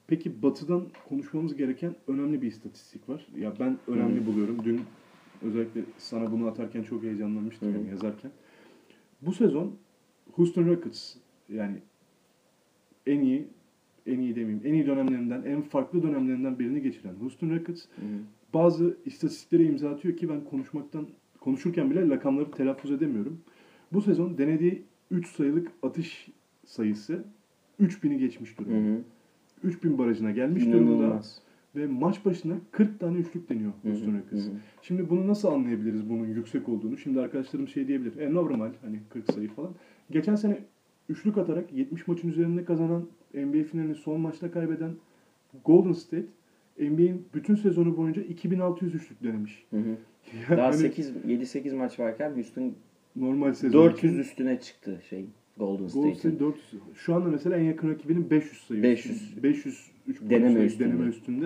peki 0.08 0.42
Batı'dan 0.44 0.84
konuşmamız 1.10 1.56
gereken 1.56 1.96
önemli 2.08 2.42
bir 2.42 2.48
istatistik 2.48 3.10
var. 3.10 3.28
Ya 3.38 3.54
ben 3.60 3.78
önemli 3.88 4.22
Hı. 4.22 4.26
buluyorum. 4.26 4.58
Dün 4.64 4.82
özellikle 5.46 5.82
sana 5.98 6.32
bunu 6.32 6.48
atarken 6.48 6.84
çok 6.84 7.04
heyecanlanmıştım 7.04 7.70
Hı. 7.74 7.78
yani 7.78 7.90
yazarken. 7.90 8.32
Bu 9.22 9.34
sezon 9.34 9.76
Houston 10.32 10.66
Rockets 10.68 11.16
yani 11.50 11.78
en 13.08 13.20
iyi 13.20 13.48
en 14.06 14.20
iyi 14.20 14.36
demeyeyim 14.36 14.62
en 14.66 14.74
iyi 14.74 14.86
dönemlerinden 14.88 15.44
en 15.44 15.62
farklı 15.62 16.04
dönemlerinden 16.04 16.60
birini 16.60 16.82
geçiren 16.82 17.14
Houston 17.22 17.50
Rockets 17.50 17.86
Hı 17.96 18.02
hı. 18.02 18.20
bazı 18.54 18.98
istatistiklere 19.06 19.64
imza 19.64 19.90
atıyor 19.90 20.18
ki 20.18 20.30
ben 20.30 20.44
konuşmaktan 20.44 21.08
konuşurken 21.40 21.92
bile 21.92 22.10
rakamları 22.10 22.52
telaffuz 22.52 22.92
edemiyorum. 22.92 23.42
Bu 23.94 24.02
sezon 24.02 24.38
denediği 24.38 24.84
3 25.12 25.28
sayılık 25.28 25.72
atış 25.84 26.28
sayısı 26.66 27.24
3000'i 27.82 28.18
geçmiş 28.18 28.54
Hı 28.54 28.58
durumda. 28.66 28.90
hı. 28.90 29.02
3000 29.64 29.98
barajına 29.98 30.32
gelmiş 30.32 30.66
durumda. 30.66 31.22
Ve 31.76 31.88
maç 31.88 32.26
başına 32.26 32.56
40 32.72 33.00
tane 33.00 33.18
üçlük 33.18 33.50
deniyor 33.50 33.72
Houston 33.84 34.18
Rockets. 34.18 34.48
Şimdi 34.82 35.10
bunu 35.10 35.28
nasıl 35.28 35.48
anlayabiliriz 35.48 36.10
bunun 36.10 36.26
yüksek 36.26 36.70
olduğunu? 36.70 36.98
Şimdi 36.98 37.20
arkadaşlarım 37.20 37.68
şey 37.68 37.88
diyebilir. 37.88 38.18
E 38.18 38.34
normal 38.34 38.72
hani 38.82 39.00
40 39.10 39.34
sayı 39.34 39.50
falan. 39.50 39.72
Geçen 40.12 40.36
sene 40.36 40.60
üçlük 41.10 41.38
atarak 41.38 41.74
70 41.74 42.08
maçın 42.08 42.30
üzerinde 42.30 42.66
kazanan 42.66 43.08
NBA 43.34 43.64
finalini 43.64 43.96
son 43.96 44.22
maçta 44.22 44.52
kaybeden 44.52 44.92
Golden 45.66 45.94
State 45.94 46.26
NBA'in 46.80 47.26
bütün 47.34 47.56
sezonu 47.56 47.98
boyunca 47.98 48.22
2600 48.22 48.96
üçlük 48.96 49.24
denemiş. 49.24 49.66
Hı 49.70 49.78
hı. 49.78 49.82
Yani 50.50 50.58
Daha 50.58 50.68
hani 50.68 50.78
8 50.78 51.12
7-8 51.12 51.76
maç 51.76 52.00
varken 52.00 52.36
Houston 52.36 52.74
normal 53.16 53.54
sezon 53.54 53.84
400 53.84 54.14
için 54.14 54.22
üstüne 54.22 54.60
çıktı 54.60 55.02
şey 55.10 55.26
Golden 55.58 55.76
Golden 55.78 55.88
State'in. 55.88 56.14
State 56.14 56.40
400. 56.40 56.82
Şu 56.96 57.16
anda 57.16 57.30
mesela 57.30 57.58
en 57.58 57.64
yakın 57.64 57.90
rakibinin 57.90 58.30
500 58.30 58.62
sayı. 58.62 58.84
500. 58.84 59.44
500 59.44 59.92
3 60.08 60.22
Deneme 60.22 60.54
sayı, 60.54 60.66
üstünde. 60.66 60.90
deneme 60.90 61.06
üstünde. 61.10 61.46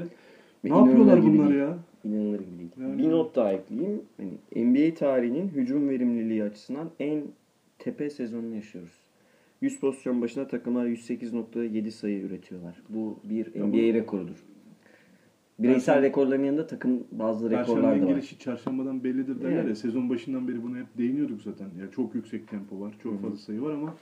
Ve 0.66 0.70
Ne 0.70 0.76
yapıyorlar 0.78 1.22
bunlar 1.24 1.52
ya? 1.52 1.78
İnanılır 2.04 2.40
gibi 2.40 2.58
değil. 2.60 2.70
Yani- 2.82 2.98
Bir 2.98 3.10
not 3.12 3.36
daha 3.36 3.52
ekleyeyim. 3.54 4.02
Hani 4.18 4.32
NBA 4.66 4.94
tarihinin 4.96 5.48
hücum 5.48 5.90
verimliliği 5.90 6.44
açısından 6.44 6.90
en 7.00 7.24
tepe 7.80 8.10
sezonunu 8.10 8.56
yaşıyoruz. 8.56 8.92
100 9.62 9.80
pozisyon 9.80 10.22
başına 10.22 10.48
takımlar 10.48 10.86
108.7 10.86 11.92
sayı 11.92 12.22
üretiyorlar. 12.22 12.82
Bu 12.90 13.20
bir 13.24 13.48
NBA 13.56 13.74
bu- 13.74 13.78
rekorudur. 13.94 14.44
Bireysel 15.60 15.96
Perşembe- 15.96 16.02
rekorların 16.04 16.44
yanında 16.44 16.68
takım 16.68 17.04
bazı 17.12 17.50
rekorlar 17.50 17.66
Perşembenin 17.66 18.02
da 18.02 18.06
var. 18.06 18.12
gelişi 18.12 18.40
çarşambadan 18.40 19.04
bellidir 19.04 19.42
derler 19.42 19.58
Yani. 19.58 19.70
ya. 19.70 19.76
Sezon 19.76 20.10
başından 20.10 20.48
beri 20.48 20.64
buna 20.64 20.78
hep 20.78 20.98
değiniyorduk 20.98 21.42
zaten. 21.42 21.66
Ya 21.66 21.92
çok 21.92 22.16
yüksek 22.16 22.48
tempo 22.48 22.80
var, 22.80 22.94
çok 23.04 23.14
Hı 23.14 23.18
hı. 23.18 23.22
fazla 23.22 23.38
sayı 23.38 23.62
var 23.62 23.74
ama 23.74 23.94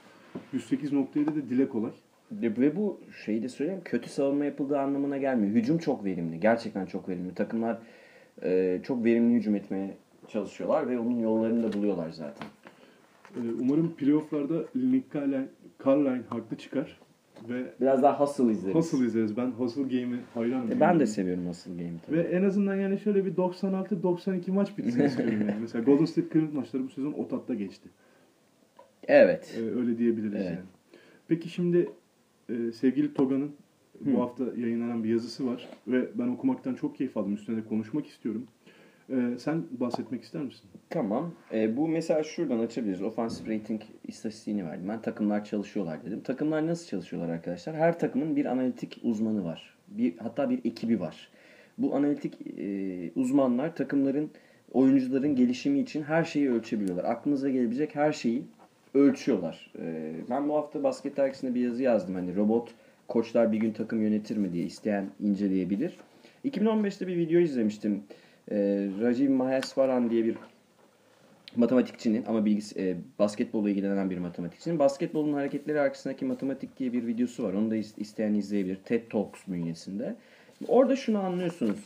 108.7 0.52 1.34
de 1.34 1.48
dile 1.50 1.68
kolay. 1.68 1.90
Ve 2.32 2.76
bu 2.76 3.00
şeyi 3.24 3.42
de 3.42 3.48
söyleyeyim 3.48 3.80
kötü 3.84 4.08
savunma 4.10 4.44
yapıldığı 4.44 4.78
anlamına 4.78 5.18
gelmiyor. 5.18 5.54
Hücum 5.54 5.78
çok 5.78 6.04
verimli. 6.04 6.40
Gerçekten 6.40 6.86
çok 6.86 7.08
verimli. 7.08 7.34
Takımlar 7.34 7.78
e, 8.42 8.80
çok 8.82 9.04
verimli 9.04 9.34
hücum 9.34 9.54
etmeye 9.54 9.94
çalışıyorlar 10.28 10.88
ve 10.88 10.98
onun 10.98 11.18
yollarını 11.18 11.62
da 11.62 11.72
buluyorlar 11.72 12.10
zaten. 12.10 12.46
Ee, 13.36 13.40
umarım 13.60 13.94
playofflarda 13.96 14.54
Nick 14.74 15.18
Carline, 15.18 15.46
Carline 15.86 16.22
haklı 16.28 16.56
çıkar 16.56 16.98
ve 17.48 17.72
Biraz 17.80 18.02
daha 18.02 18.20
hustle 18.20 18.52
izleriz. 18.52 18.74
Hustle 18.74 19.06
izleriz. 19.06 19.36
Ben 19.36 19.46
Hustle 19.50 19.82
Game'i 19.82 20.20
hayranım. 20.34 20.72
E, 20.72 20.80
ben 20.80 21.00
de 21.00 21.06
seviyorum 21.06 21.46
hustle 21.46 21.70
game'i 21.70 21.98
tabii. 22.06 22.16
Ve 22.16 22.22
en 22.22 22.42
azından 22.42 22.76
yani 22.76 22.98
şöyle 22.98 23.24
bir 23.24 23.34
96-92 23.34 24.50
maç 24.50 24.78
bitsin 24.78 25.04
istiyorum 25.04 25.40
yani. 25.40 25.54
Mesela 25.60 25.84
Golden 25.84 26.04
State 26.04 26.28
Cleveland 26.32 26.52
maçları 26.52 26.84
bu 26.84 26.88
sezon 26.88 27.12
o 27.12 27.28
tatta 27.28 27.54
geçti. 27.54 27.88
Evet. 29.08 29.58
Ee, 29.58 29.78
öyle 29.80 29.98
diyebiliriz 29.98 30.34
Evet. 30.34 30.46
yani. 30.46 30.58
Peki 31.28 31.48
şimdi 31.48 31.90
e, 32.48 32.72
sevgili 32.72 33.14
Toga'nın 33.14 33.50
bu 34.00 34.20
hafta 34.20 34.44
yayınlanan 34.56 35.04
bir 35.04 35.08
yazısı 35.08 35.46
var 35.46 35.68
ve 35.88 36.08
ben 36.14 36.28
okumaktan 36.28 36.74
çok 36.74 36.96
keyif 36.96 37.16
aldım. 37.16 37.34
Üstüne 37.34 37.56
de 37.56 37.64
konuşmak 37.68 38.06
istiyorum. 38.06 38.46
Ee, 39.10 39.38
sen 39.38 39.64
bahsetmek 39.70 40.22
ister 40.22 40.42
misin? 40.42 40.70
Tamam. 40.90 41.34
E, 41.52 41.76
bu 41.76 41.88
mesela 41.88 42.22
şuradan 42.22 42.58
açabiliriz. 42.58 43.02
Offensive 43.02 43.54
rating 43.54 43.82
istatistiğini 44.04 44.66
verdim. 44.66 44.88
Ben 44.88 45.02
takımlar 45.02 45.44
çalışıyorlar 45.44 46.04
dedim. 46.04 46.20
Takımlar 46.20 46.66
nasıl 46.66 46.86
çalışıyorlar 46.86 47.28
arkadaşlar? 47.28 47.76
Her 47.76 47.98
takımın 47.98 48.36
bir 48.36 48.44
analitik 48.44 49.00
uzmanı 49.02 49.44
var. 49.44 49.74
Bir 49.88 50.18
hatta 50.18 50.50
bir 50.50 50.58
ekibi 50.64 51.00
var. 51.00 51.28
Bu 51.78 51.94
analitik 51.94 52.58
e, 52.58 53.10
uzmanlar 53.16 53.76
takımların 53.76 54.30
oyuncuların 54.72 55.36
gelişimi 55.36 55.80
için 55.80 56.02
her 56.02 56.24
şeyi 56.24 56.50
ölçebiliyorlar. 56.50 57.04
Aklınıza 57.04 57.48
gelebilecek 57.48 57.94
her 57.94 58.12
şeyi 58.12 58.42
ölçüyorlar. 58.94 59.72
E, 59.78 60.12
ben 60.30 60.48
bu 60.48 60.54
hafta 60.54 60.82
basket 60.82 61.16
dergisinde 61.16 61.54
bir 61.54 61.60
yazı 61.60 61.82
yazdım. 61.82 62.14
Hani 62.14 62.36
robot 62.36 62.74
koçlar 63.08 63.52
bir 63.52 63.58
gün 63.58 63.72
takım 63.72 64.02
yönetir 64.02 64.36
mi 64.36 64.52
diye 64.52 64.64
isteyen 64.64 65.06
inceleyebilir. 65.20 65.96
2015'te 66.44 67.06
bir 67.06 67.16
video 67.16 67.40
izlemiştim. 67.40 68.02
E, 68.50 68.56
Rajiv 69.00 69.30
Maheswaran 69.30 70.10
diye 70.10 70.24
bir 70.24 70.36
matematikçinin 71.56 72.24
ama 72.26 72.44
bilgis 72.44 72.76
e, 72.76 72.96
basketbolla 73.18 73.70
ilgilenen 73.70 74.10
bir 74.10 74.18
matematikçinin 74.18 74.78
basketbolun 74.78 75.32
hareketleri 75.32 75.80
arkasındaki 75.80 76.24
matematik 76.24 76.78
diye 76.78 76.92
bir 76.92 77.06
videosu 77.06 77.42
var. 77.44 77.52
Onu 77.52 77.70
da 77.70 77.76
is- 77.76 78.00
isteyen 78.00 78.34
izleyebilir. 78.34 78.76
TED 78.76 79.02
Talks 79.10 79.40
bünyesinde. 79.48 80.14
Orada 80.68 80.96
şunu 80.96 81.18
anlıyorsunuz. 81.18 81.78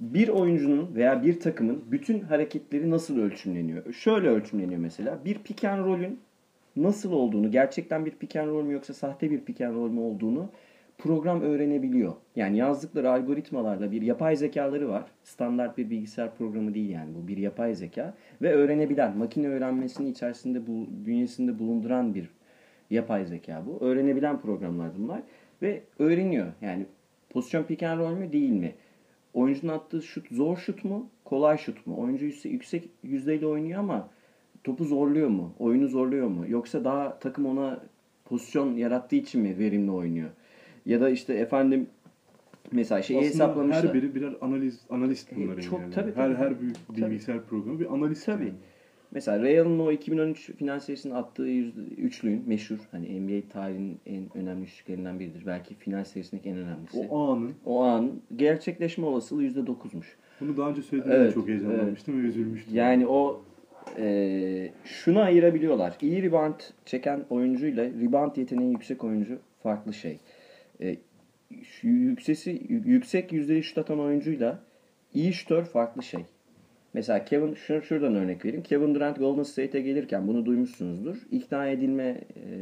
Bir 0.00 0.28
oyuncunun 0.28 0.94
veya 0.94 1.22
bir 1.22 1.40
takımın 1.40 1.84
bütün 1.90 2.20
hareketleri 2.20 2.90
nasıl 2.90 3.18
ölçümleniyor? 3.18 3.92
Şöyle 3.92 4.28
ölçümleniyor 4.28 4.80
mesela. 4.80 5.18
Bir 5.24 5.38
pick 5.38 5.64
and 5.64 5.84
roll'ün 5.84 6.20
nasıl 6.76 7.12
olduğunu, 7.12 7.50
gerçekten 7.50 8.06
bir 8.06 8.10
pick 8.10 8.36
and 8.36 8.48
roll 8.48 8.62
mü 8.64 8.72
yoksa 8.72 8.94
sahte 8.94 9.30
bir 9.30 9.40
pick 9.40 9.60
and 9.60 9.74
roll 9.74 9.90
mü 9.90 10.00
olduğunu 10.00 10.50
program 10.98 11.40
öğrenebiliyor. 11.40 12.12
Yani 12.36 12.56
yazdıkları 12.56 13.10
algoritmalarla 13.10 13.92
bir 13.92 14.02
yapay 14.02 14.36
zekaları 14.36 14.88
var. 14.88 15.04
Standart 15.22 15.78
bir 15.78 15.90
bilgisayar 15.90 16.36
programı 16.36 16.74
değil 16.74 16.90
yani 16.90 17.14
bu 17.14 17.28
bir 17.28 17.36
yapay 17.36 17.74
zeka 17.74 18.14
ve 18.42 18.52
öğrenebilen, 18.52 19.16
makine 19.16 19.48
öğrenmesini 19.48 20.08
içerisinde 20.08 20.66
bu 20.66 20.86
bünyesinde 21.06 21.58
bulunduran 21.58 22.14
bir 22.14 22.30
yapay 22.90 23.24
zeka 23.24 23.62
bu. 23.66 23.84
Öğrenebilen 23.84 24.40
programlar 24.40 24.90
bunlar 24.98 25.22
ve 25.62 25.82
öğreniyor. 25.98 26.46
Yani 26.60 26.86
pozisyon 27.30 27.64
pick 27.64 27.82
and 27.82 28.00
roll 28.00 28.12
mü 28.12 28.32
değil 28.32 28.50
mi? 28.50 28.74
Oyuncunun 29.34 29.72
attığı 29.72 30.02
şut 30.02 30.28
zor 30.30 30.56
şut 30.56 30.84
mu, 30.84 31.08
kolay 31.24 31.58
şut 31.58 31.86
mu? 31.86 32.00
Oyuncu 32.00 32.48
yüksek, 32.48 32.88
yüzdeyle 33.02 33.46
oynuyor 33.46 33.78
ama 33.80 34.08
topu 34.64 34.84
zorluyor 34.84 35.28
mu? 35.28 35.52
Oyunu 35.58 35.88
zorluyor 35.88 36.28
mu? 36.28 36.44
Yoksa 36.48 36.84
daha 36.84 37.18
takım 37.18 37.46
ona 37.46 37.80
pozisyon 38.24 38.76
yarattığı 38.76 39.16
için 39.16 39.40
mi 39.40 39.58
verimli 39.58 39.90
oynuyor? 39.90 40.30
Ya 40.86 41.00
da 41.00 41.10
işte 41.10 41.34
efendim 41.34 41.86
mesela 42.72 43.02
şeyi 43.02 43.18
Aslında 43.20 43.32
hesaplamışlar. 43.34 43.84
her 43.88 43.94
biri 43.94 44.14
birer 44.14 44.32
analiz 44.40 44.80
analist 44.90 45.32
E, 45.32 45.36
bunların 45.36 45.60
çok- 45.62 45.80
yani. 45.80 45.94
tabii, 45.94 46.12
her 46.14 46.28
tabii. 46.34 46.36
her 46.44 46.60
büyük 46.60 46.76
bilgisayar 46.96 47.44
programı 47.44 47.80
bir 47.80 47.94
analist. 47.94 48.26
Tabii. 48.26 48.44
yani. 48.44 48.54
Mesela 49.12 49.42
Real'ın 49.42 49.78
o 49.78 49.92
2013 49.92 50.50
final 50.56 50.80
serisinin 50.80 51.14
attığı 51.14 51.42
yüzde, 51.42 51.80
üçlüğün 51.80 52.42
meşhur 52.46 52.78
hani 52.90 53.20
NBA 53.20 53.48
tarihinin 53.52 53.98
en 54.06 54.22
önemli 54.36 54.64
üçlüklerinden 54.64 55.20
biridir. 55.20 55.46
Belki 55.46 55.74
final 55.74 56.04
serisindeki 56.04 56.48
en 56.48 56.56
önemlisi. 56.56 56.98
O, 57.10 57.28
O 57.66 57.82
anın 57.82 58.06
an 58.06 58.12
gerçekleşme 58.36 59.06
olasılığı 59.06 59.42
yüzde 59.42 59.66
dokuzmuş. 59.66 60.16
bunu 60.40 60.56
daha 60.56 60.70
önce 60.70 60.82
söylediğimde 60.82 61.22
Evet, 61.22 61.34
çok 61.34 61.48
heyecanlanmıştım 61.48 62.22
ve 62.22 62.26
üzülmüştüm. 62.28 62.74
Yani 62.76 63.06
o 63.06 63.42
e, 63.98 64.70
şunu 64.84 65.20
ayırabiliyorlar. 65.20 65.96
İyi 66.00 66.22
rebound 66.22 66.60
çeken 66.84 67.24
oyuncuyla 67.30 67.84
rebound 67.84 68.36
yeteneği 68.36 68.70
yüksek 68.72 69.04
oyuncu 69.04 69.38
farklı 69.62 69.92
şey. 69.94 70.18
E, 70.80 70.96
yüksesi, 71.82 72.62
yüksek 72.68 73.32
yüzdeli 73.32 73.62
şut 73.62 73.78
atan 73.78 74.00
oyuncuyla 74.00 74.58
iyi 75.14 75.32
şutör 75.32 75.64
farklı 75.64 76.02
şey. 76.02 76.24
Mesela 76.94 77.24
Kevin 77.24 77.54
şur- 77.54 77.82
şuradan 77.82 78.14
örnek 78.14 78.44
vereyim. 78.44 78.62
Kevin 78.62 78.94
Durant 78.94 79.18
Golden 79.18 79.42
State'e 79.42 79.80
gelirken 79.80 80.28
bunu 80.28 80.46
duymuşsunuzdur. 80.46 81.16
İkna 81.30 81.68
edilme 81.68 82.20
e, 82.36 82.58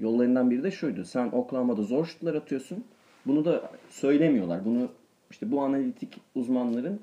yollarından 0.00 0.50
biri 0.50 0.62
de 0.62 0.70
şuydu. 0.70 1.04
Sen 1.04 1.26
Oklahoma'da 1.32 1.82
zor 1.82 2.06
şutlar 2.06 2.34
atıyorsun. 2.34 2.84
Bunu 3.26 3.44
da 3.44 3.70
söylemiyorlar. 3.90 4.64
Bunu 4.64 4.88
işte 5.30 5.50
bu 5.52 5.60
analitik 5.60 6.20
uzmanların 6.34 7.00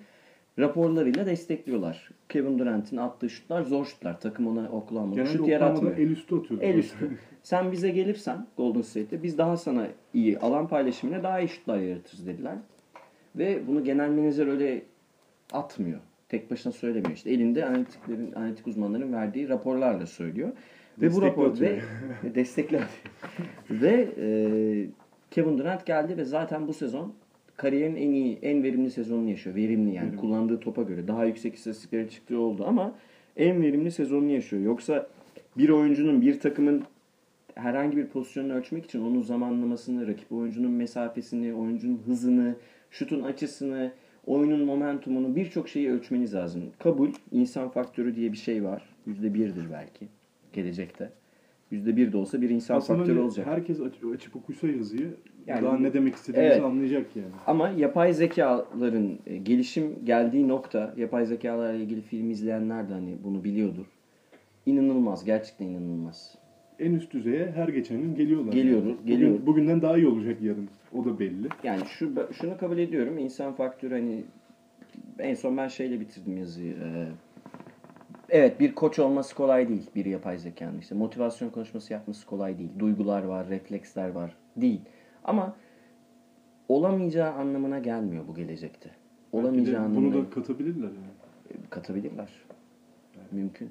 raporlarıyla 0.59 1.25
destekliyorlar. 1.25 2.09
Kevin 2.29 2.59
Durant'in 2.59 2.97
attığı 2.97 3.29
şutlar 3.29 3.61
zor 3.61 3.85
şutlar. 3.85 4.19
Takım 4.19 4.47
ona 4.47 4.69
Oklahoma'da 4.69 5.15
Genelde 5.15 5.37
şut 5.37 5.47
yaratmıyor. 5.47 5.97
el 5.97 6.09
üstü 6.09 6.35
atıyordu. 6.35 6.63
El 6.65 6.75
üstü. 6.77 7.17
Sen 7.43 7.71
bize 7.71 7.89
gelirsen 7.89 8.47
Golden 8.57 8.81
State'te 8.81 9.23
biz 9.23 9.37
daha 9.37 9.57
sana 9.57 9.87
iyi 10.13 10.39
alan 10.39 10.67
paylaşımıyla 10.67 11.23
daha 11.23 11.39
iyi 11.39 11.47
şutlar 11.47 11.77
yaratırız 11.79 12.27
dediler. 12.27 12.55
Ve 13.35 13.67
bunu 13.67 13.83
genel 13.83 14.09
menajer 14.09 14.47
öyle 14.47 14.81
atmıyor. 15.53 15.99
Tek 16.29 16.51
başına 16.51 16.73
söylemiyor. 16.73 17.11
İşte 17.13 17.31
elinde 17.31 17.65
analitiklerin, 17.65 18.31
analitik 18.31 18.67
uzmanların 18.67 19.13
verdiği 19.13 19.49
raporlarla 19.49 20.05
söylüyor. 20.05 20.49
Ve 20.49 21.01
bu 21.01 21.01
Destekli 21.05 21.25
rapor 21.27 21.51
atıyor. 21.51 21.71
ve 22.23 22.35
destekli 22.35 22.77
atıyor. 22.77 23.13
ve 23.81 24.07
e, 24.17 24.25
Kevin 25.31 25.57
Durant 25.57 25.85
geldi 25.85 26.17
ve 26.17 26.25
zaten 26.25 26.67
bu 26.67 26.73
sezon 26.73 27.13
kariyerin 27.57 27.95
en 27.95 28.11
iyi, 28.11 28.39
en 28.41 28.63
verimli 28.63 28.91
sezonunu 28.91 29.29
yaşıyor. 29.29 29.55
Verimli 29.55 29.93
yani 29.95 30.05
Verimli. 30.05 30.17
kullandığı 30.21 30.59
topa 30.59 30.81
göre. 30.83 31.07
Daha 31.07 31.25
yüksek 31.25 31.55
istatistiklere 31.55 32.09
çıktığı 32.09 32.39
oldu 32.39 32.63
ama 32.67 32.95
en 33.37 33.61
verimli 33.61 33.91
sezonunu 33.91 34.31
yaşıyor. 34.31 34.61
Yoksa 34.61 35.07
bir 35.57 35.69
oyuncunun, 35.69 36.21
bir 36.21 36.39
takımın 36.39 36.83
herhangi 37.55 37.97
bir 37.97 38.05
pozisyonunu 38.07 38.53
ölçmek 38.53 38.85
için 38.85 39.01
onun 39.01 39.21
zamanlamasını, 39.21 40.07
rakip 40.07 40.31
oyuncunun 40.31 40.71
mesafesini, 40.71 41.53
oyuncunun 41.53 42.01
hızını, 42.05 42.55
şutun 42.91 43.23
açısını, 43.23 43.91
oyunun 44.25 44.65
momentumunu 44.65 45.35
birçok 45.35 45.69
şeyi 45.69 45.91
ölçmeniz 45.91 46.33
lazım. 46.33 46.61
Kabul, 46.79 47.09
insan 47.31 47.69
faktörü 47.69 48.15
diye 48.15 48.31
bir 48.31 48.37
şey 48.37 48.63
var. 48.63 48.83
Yüzde 49.07 49.33
birdir 49.33 49.65
belki 49.73 50.07
gelecekte. 50.53 51.09
Yüzde 51.71 51.97
bir 51.97 52.11
de 52.11 52.17
olsa 52.17 52.41
bir 52.41 52.49
insan 52.49 52.75
Aslında 52.75 52.97
faktörü 52.99 53.19
olacak. 53.19 53.47
herkes 53.47 53.81
aç- 53.81 54.03
açıp 54.15 54.35
okuysa 54.35 54.67
yazıyı 54.67 55.13
Yani 55.47 55.65
daha 55.65 55.77
ne 55.77 55.93
demek 55.93 56.15
istediğimizi 56.15 56.53
evet. 56.53 56.65
anlayacak 56.65 57.05
yani. 57.15 57.27
Ama 57.47 57.69
yapay 57.69 58.13
zekaların 58.13 59.19
e, 59.27 59.37
gelişim 59.37 59.95
geldiği 60.03 60.47
nokta, 60.47 60.93
yapay 60.97 61.25
zekalarla 61.25 61.73
ilgili 61.73 62.01
film 62.01 62.29
izleyenler 62.29 62.89
de 62.89 62.93
hani 62.93 63.15
bunu 63.23 63.43
biliyordur. 63.43 63.85
İnanılmaz, 64.65 65.25
gerçekten 65.25 65.65
inanılmaz. 65.65 66.35
En 66.79 66.93
üst 66.93 67.13
düzeye 67.13 67.51
her 67.51 67.67
geçen 67.67 68.01
gün 68.01 68.15
geliyorlar. 68.15 68.53
Geliyoruz, 68.53 68.85
yani. 68.85 68.97
Bugün- 68.97 69.13
geliyoruz. 69.13 69.45
bugünden 69.45 69.81
daha 69.81 69.97
iyi 69.97 70.07
olacak 70.07 70.41
yarın. 70.41 70.69
O 70.93 71.05
da 71.05 71.19
belli. 71.19 71.47
Yani 71.63 71.81
şu 71.85 72.11
şunu 72.41 72.57
kabul 72.57 72.77
ediyorum. 72.77 73.17
İnsan 73.17 73.53
faktörü 73.53 73.93
hani 73.93 74.23
en 75.19 75.33
son 75.33 75.57
ben 75.57 75.67
şeyle 75.67 75.99
bitirdim 75.99 76.37
yazıyı. 76.37 76.73
Ee, 76.73 77.05
evet 78.29 78.59
bir 78.59 78.75
koç 78.75 78.99
olması 78.99 79.35
kolay 79.35 79.69
değil 79.69 79.89
bir 79.95 80.05
yapay 80.05 80.37
zekanın. 80.37 80.79
İşte 80.79 80.95
motivasyon 80.95 81.49
konuşması 81.49 81.93
yapması 81.93 82.25
kolay 82.25 82.57
değil. 82.57 82.69
Duygular 82.79 83.23
var, 83.23 83.49
refleksler 83.49 84.09
var. 84.09 84.35
Değil. 84.57 84.81
Ama 85.23 85.55
olamayacağı 86.69 87.33
anlamına 87.33 87.79
gelmiyor 87.79 88.27
bu 88.27 88.35
gelecekte. 88.35 88.89
Belki 88.89 89.45
Olamayacağı 89.47 89.79
bunu 89.89 89.97
anlamına 89.97 90.25
da 90.25 90.29
katabilirler 90.29 90.87
yani. 90.87 91.65
katabilirler. 91.69 92.29
Mümkün. 93.31 93.69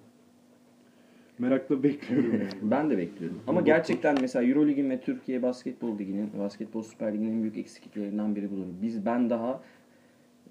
Merakla 1.39 1.83
bekliyorum 1.83 2.33
yani. 2.33 2.51
Ben 2.71 2.91
de 2.91 2.99
bekliyorum. 2.99 3.43
Ama 3.47 3.61
gerçekten 3.61 4.17
mesela 4.21 4.45
Eurolig'in 4.49 4.91
ve 4.91 5.01
Türkiye 5.01 5.43
Basketbol 5.43 5.99
Ligi'nin, 5.99 6.31
Basketbol 6.39 6.83
Süper 6.83 7.15
Ligi'nin 7.15 7.33
en 7.33 7.43
büyük 7.43 7.57
eksikliklerinden 7.59 8.37
biri 8.37 8.51
budur. 8.51 8.67
Biz 8.83 9.07
ben 9.07 9.31
daha 9.31 9.61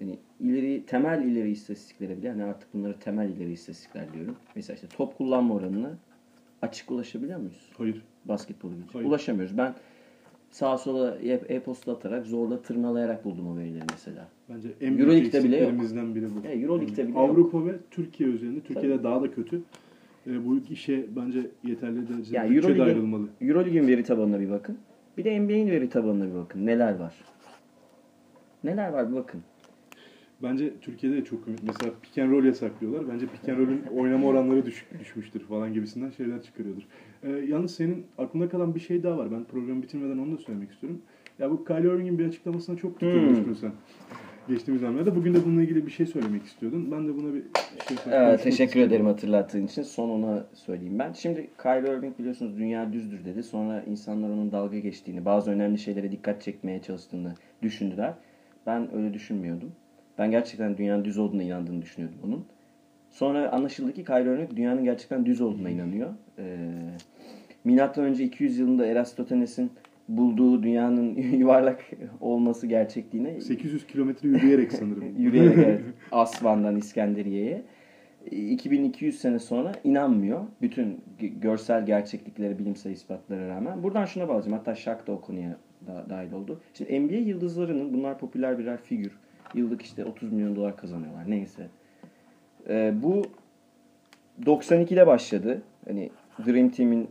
yani 0.00 0.18
ileri 0.40 0.86
temel 0.86 1.22
ileri 1.24 1.50
istatistiklere 1.50 2.16
bile 2.16 2.30
hani 2.30 2.44
artık 2.44 2.74
bunları 2.74 2.98
temel 2.98 3.28
ileri 3.28 3.52
istatistikler 3.52 4.14
diyorum. 4.14 4.36
Mesela 4.54 4.74
işte 4.74 4.88
top 4.96 5.18
kullanma 5.18 5.54
oranını 5.54 5.96
açık 6.62 6.90
ulaşabiliyor 6.90 7.38
muyuz? 7.38 7.70
Hayır. 7.78 8.02
Basketbol 8.24 8.72
için. 8.72 8.86
Hayır. 8.92 9.06
Ulaşamıyoruz. 9.06 9.58
Ben 9.58 9.74
sağa 10.52 10.78
sola 10.78 11.18
e- 11.18 11.42
e-posta 11.48 11.92
atarak 11.92 12.26
zorla 12.26 12.62
tırmalayarak 12.62 13.24
buldum 13.24 13.48
o 13.48 13.56
verileri 13.56 13.84
mesela. 13.90 14.28
Bence 14.48 14.68
en 14.80 14.96
büyük 14.98 15.08
bile 15.10 15.16
yok. 15.16 15.34
eksiklerimizden 15.34 16.14
biri 16.14 16.24
bu. 16.24 16.46
E, 16.48 16.52
Euroleague'de 16.52 17.08
bile 17.08 17.18
Avrupa 17.18 17.66
ve 17.66 17.72
Türkiye 17.90 18.28
üzerinde. 18.28 18.60
Türkiye'de 18.60 19.02
daha 19.02 19.22
da 19.22 19.30
kötü. 19.30 19.62
E, 20.26 20.46
bu 20.46 20.58
işe 20.70 21.06
bence 21.16 21.40
yeterli 21.64 22.08
derecede 22.08 22.36
Yani 22.36 22.50
bütçe 22.50 22.68
de 22.68 22.72
Euroleague'in- 22.72 22.84
ayrılmalı. 22.84 23.28
Eurolig'in 23.40 23.88
veri 23.88 24.02
tabanına 24.04 24.40
bir 24.40 24.50
bakın. 24.50 24.78
Bir 25.18 25.24
de 25.24 25.40
NBA'in 25.40 25.70
veri 25.70 25.88
tabanına 25.88 26.26
bir 26.30 26.34
bakın. 26.34 26.66
Neler 26.66 26.94
var? 26.98 27.14
Neler 28.64 28.88
var 28.92 29.10
bir 29.10 29.16
bakın. 29.16 29.40
Bence 30.42 30.72
Türkiye'de 30.80 31.16
de 31.16 31.24
çok 31.24 31.44
komik. 31.44 31.62
Mesela 31.62 31.92
pick 32.02 32.18
and 32.18 32.30
roll 32.32 32.44
yasaklıyorlar. 32.44 33.08
Bence 33.14 33.26
pick 33.26 33.48
and 33.48 33.58
roll'ün 33.58 33.82
oynama 33.96 34.26
oranları 34.26 34.66
düş, 34.66 34.86
düşmüştür 35.00 35.40
falan 35.40 35.74
gibisinden 35.74 36.10
şeyler 36.10 36.42
çıkarıyordur. 36.42 36.82
Ee, 37.22 37.28
yalnız 37.30 37.74
senin 37.74 38.06
aklında 38.18 38.48
kalan 38.48 38.74
bir 38.74 38.80
şey 38.80 39.02
daha 39.02 39.18
var. 39.18 39.30
Ben 39.30 39.44
programı 39.44 39.82
bitirmeden 39.82 40.18
onu 40.18 40.32
da 40.32 40.38
söylemek 40.38 40.70
istiyorum. 40.70 41.02
Ya 41.38 41.50
bu 41.50 41.64
Kylie 41.64 41.80
Irving'in 41.94 42.18
bir 42.18 42.26
açıklamasına 42.28 42.76
çok 42.76 43.00
tutulmuştun 43.00 43.44
Hmm. 43.46 43.54
sen. 43.54 43.72
Geçtiğimiz 44.48 44.82
dönemlerde. 44.82 45.16
Bugün 45.16 45.34
de 45.34 45.44
bununla 45.44 45.62
ilgili 45.62 45.86
bir 45.86 45.90
şey 45.90 46.06
söylemek 46.06 46.42
istiyordun. 46.44 46.88
Ben 46.92 47.08
de 47.08 47.14
buna 47.16 47.34
bir 47.34 47.40
şey 47.40 47.96
Evet, 47.96 48.04
konuşmak 48.04 48.42
teşekkür 48.42 48.64
istiyorum. 48.66 48.92
ederim 48.92 49.06
hatırlattığın 49.06 49.66
için. 49.66 49.82
Son 49.82 50.08
ona 50.10 50.44
söyleyeyim 50.54 50.98
ben. 50.98 51.12
Şimdi 51.12 51.50
Kyrie 51.62 51.92
Irving 51.98 52.18
biliyorsunuz 52.18 52.58
dünya 52.58 52.92
düzdür 52.92 53.24
dedi. 53.24 53.42
Sonra 53.42 53.82
insanlar 53.82 54.28
onun 54.30 54.52
dalga 54.52 54.78
geçtiğini, 54.78 55.24
bazı 55.24 55.50
önemli 55.50 55.78
şeylere 55.78 56.12
dikkat 56.12 56.42
çekmeye 56.42 56.82
çalıştığını 56.82 57.34
düşündüler. 57.62 58.14
Ben 58.66 58.94
öyle 58.94 59.14
düşünmüyordum. 59.14 59.72
Ben 60.18 60.30
gerçekten 60.30 60.76
dünyanın 60.78 61.04
düz 61.04 61.18
olduğuna 61.18 61.42
inandığını 61.42 61.82
düşünüyordum 61.82 62.18
onun. 62.24 62.44
Sonra 63.10 63.52
anlaşıldı 63.52 63.92
ki 63.92 64.04
Kyrie 64.04 64.34
Irving 64.34 64.56
dünyanın 64.56 64.84
gerçekten 64.84 65.26
düz 65.26 65.40
olduğuna 65.40 65.70
inanıyor. 65.70 66.10
Ee, 66.38 66.68
milattan 67.64 68.04
önce 68.04 68.24
200 68.24 68.58
yılında 68.58 68.86
Eratosthenes'in 68.86 69.70
bulduğu 70.08 70.62
dünyanın 70.62 71.14
yuvarlak 71.38 71.90
olması 72.20 72.66
gerçekliğine 72.66 73.40
800 73.40 73.86
kilometre 73.86 74.28
yürüyerek 74.28 74.72
sanırım. 74.72 75.16
Yürüyerek 75.18 75.58
evet. 75.58 75.80
Asvan'dan 76.12 76.76
İskenderiye'ye. 76.76 77.62
2200 78.30 79.20
sene 79.20 79.38
sonra 79.38 79.72
inanmıyor. 79.84 80.40
Bütün 80.62 81.00
görsel 81.18 81.86
gerçekliklere, 81.86 82.58
bilimsel 82.58 82.90
ispatlara 82.90 83.48
rağmen. 83.48 83.82
Buradan 83.82 84.04
şuna 84.04 84.28
bağlayacağım. 84.28 84.58
Hatta 84.58 84.74
Shaq 84.74 85.06
da 85.06 85.12
o 85.12 85.20
konuya 85.20 85.56
da, 85.86 86.06
dahil 86.10 86.32
oldu. 86.32 86.60
Şimdi 86.74 87.00
NBA 87.00 87.14
yıldızlarının, 87.14 87.92
bunlar 87.92 88.18
popüler 88.18 88.58
birer 88.58 88.82
figür. 88.82 89.12
Yıllık 89.54 89.82
işte 89.82 90.04
30 90.04 90.32
milyon 90.32 90.56
dolar 90.56 90.76
kazanıyorlar. 90.76 91.30
Neyse. 91.30 91.68
Ee, 92.68 92.94
bu 93.02 93.22
92'de 94.44 95.06
başladı. 95.06 95.62
Hani 95.84 96.10
Dream 96.46 96.68
Team'in 96.68 97.08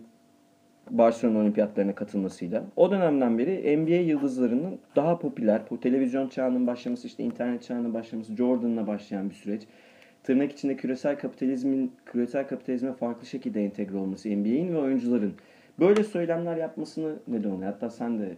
Barcelona 0.92 1.40
olimpiyatlarına 1.40 1.96
katılmasıyla. 1.96 2.64
O 2.76 2.92
dönemden 2.92 3.38
beri 3.38 3.78
NBA 3.78 3.96
yıldızlarının 3.96 4.80
daha 4.96 5.20
popüler, 5.20 5.62
bu 5.70 5.80
televizyon 5.80 6.28
çağının 6.28 6.68
başlaması, 6.68 7.08
işte 7.08 7.24
internet 7.24 7.64
çağının 7.64 7.94
başlaması, 7.94 8.36
Jordan'la 8.36 8.88
başlayan 8.88 9.30
bir 9.30 9.36
süreç. 9.36 9.62
Tırnak 10.24 10.52
içinde 10.52 10.76
küresel 10.76 11.20
kapitalizmin 11.20 11.92
küresel 12.06 12.48
kapitalizme 12.48 12.94
farklı 12.94 13.26
şekilde 13.26 13.66
entegre 13.66 13.98
olması 13.98 14.30
NBA'in 14.30 14.74
ve 14.74 14.78
oyuncuların 14.78 15.34
böyle 15.80 16.04
söylemler 16.04 16.58
yapmasını 16.58 17.16
neden 17.28 17.50
oluyor? 17.50 17.72
Hatta 17.72 17.90
sen 17.90 18.20
de 18.20 18.36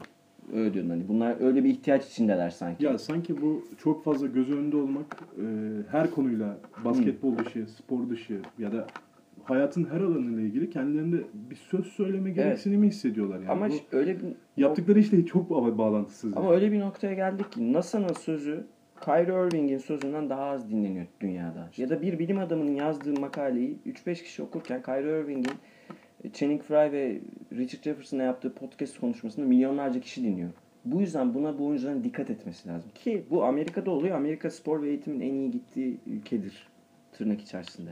öyle 0.54 0.74
diyordun 0.74 0.90
hani 0.90 1.08
bunlar 1.08 1.42
öyle 1.42 1.64
bir 1.64 1.70
ihtiyaç 1.70 2.08
içindeler 2.08 2.50
sanki. 2.50 2.86
Ya 2.86 2.98
sanki 2.98 3.42
bu 3.42 3.64
çok 3.78 4.04
fazla 4.04 4.28
göz 4.28 4.52
önünde 4.52 4.78
olmak 4.78 5.24
e, 5.38 5.46
her 5.92 6.12
konuyla 6.12 6.58
basketbol 6.86 7.38
dışı, 7.38 7.66
spor 7.66 8.10
dışı 8.10 8.42
ya 8.60 8.72
da 8.72 8.88
hayatın 9.44 9.84
her 9.92 10.02
alanıyla 10.02 10.42
ilgili 10.42 10.70
kendilerinde 10.70 11.18
bir 11.34 11.56
söz 11.56 11.86
söyleme 11.88 12.32
gereksinimi 12.32 12.88
hissediyorlar 12.88 13.36
yani. 13.40 13.50
Ama 13.50 13.70
Bu 13.70 13.74
öyle 13.92 14.20
bir 14.20 14.26
yaptıkları 14.58 15.00
işte 15.00 15.26
çok 15.26 15.50
ba- 15.52 15.78
bağlantısız. 15.78 16.38
Ama 16.38 16.54
öyle 16.54 16.72
bir 16.72 16.80
noktaya 16.80 17.14
geldik 17.14 17.52
ki 17.52 17.74
NASA'nın 17.74 18.14
sözü 18.14 18.64
Kyrie 19.02 19.48
Irving'in 19.48 19.78
sözünden 19.78 20.30
daha 20.30 20.44
az 20.44 20.70
dinleniyor 20.72 21.06
dünyada. 21.22 21.70
Ya 21.78 21.90
da 21.90 22.02
bir 22.02 22.20
bilim 22.20 22.38
adamının 22.38 22.76
yazdığı 22.76 23.20
makaleyi 23.20 23.78
3-5 23.86 24.24
kişi 24.24 24.44
okurken 24.44 24.82
Kyrie 24.82 25.20
Irving'in 25.22 25.54
Channing 26.34 26.62
Frye 26.62 26.92
ve 26.92 27.20
Richard 27.52 27.84
Jefferson'a 27.84 28.24
yaptığı 28.24 28.54
podcast 28.54 29.00
konuşmasını 29.00 29.46
milyonlarca 29.46 30.00
kişi 30.00 30.24
dinliyor. 30.24 30.50
Bu 30.86 31.02
yüzden 31.02 31.34
buna 31.34 31.60
bu 31.60 31.66
oyuncuların 31.68 32.04
dikkat 32.04 32.30
etmesi 32.30 32.70
lazım. 32.70 32.92
Ki 32.96 33.24
bu 33.30 33.44
Amerika'da 33.44 33.92
oluyor. 33.92 34.16
Amerika 34.18 34.50
spor 34.50 34.82
ve 34.82 34.90
eğitimin 34.90 35.20
en 35.20 35.34
iyi 35.34 35.52
gittiği 35.52 35.98
ülkedir. 36.08 36.68
Tırnak 37.12 37.42
içerisinde. 37.42 37.90